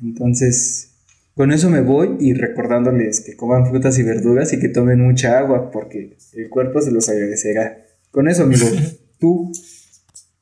[0.00, 0.94] Entonces,
[1.34, 5.38] con eso me voy y recordándoles que coman frutas y verduras y que tomen mucha
[5.38, 7.84] agua porque el cuerpo se los agradecerá.
[8.12, 8.66] Con eso, amigo,
[9.18, 9.52] tú.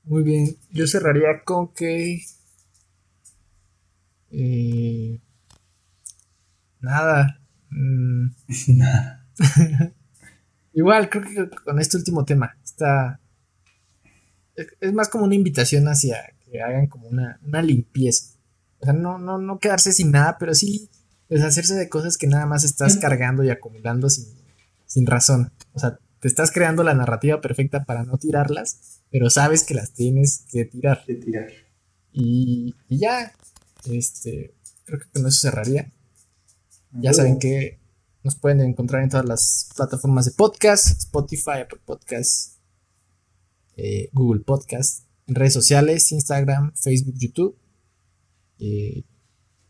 [0.07, 2.23] Muy bien, yo cerraría con que...
[4.31, 5.21] Eh,
[6.81, 7.41] nada.
[7.71, 8.29] Mm.
[8.77, 9.27] nada.
[10.73, 13.21] Igual, creo que con este último tema está...
[14.81, 18.37] Es, más como una invitación hacia que hagan como una, una limpieza.
[18.79, 20.89] O sea, no, no, no quedarse sin nada, pero sí
[21.29, 24.27] deshacerse de cosas que nada más estás cargando y acumulando sin,
[24.87, 25.53] sin razón.
[25.73, 29.95] O sea, te estás creando la narrativa perfecta para no tirarlas pero sabes que las
[29.95, 31.03] tienes que tirar.
[31.07, 31.49] Que tirar.
[32.13, 33.33] Y, ya,
[33.87, 34.55] este,
[34.85, 35.91] creo que con eso cerraría.
[37.01, 37.81] Ya saben que
[38.23, 42.59] nos pueden encontrar en todas las plataformas de podcast, Spotify, Apple Podcast,
[43.79, 47.59] eh, Google Podcast, en redes sociales, Instagram, Facebook, YouTube.
[48.59, 49.03] Eh,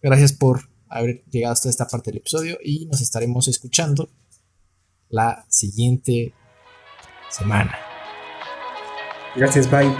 [0.02, 4.10] gracias por haber llegado hasta esta parte del episodio y nos estaremos escuchando
[5.08, 6.34] la siguiente
[7.30, 7.76] semana.
[9.36, 9.94] Gracias, bye.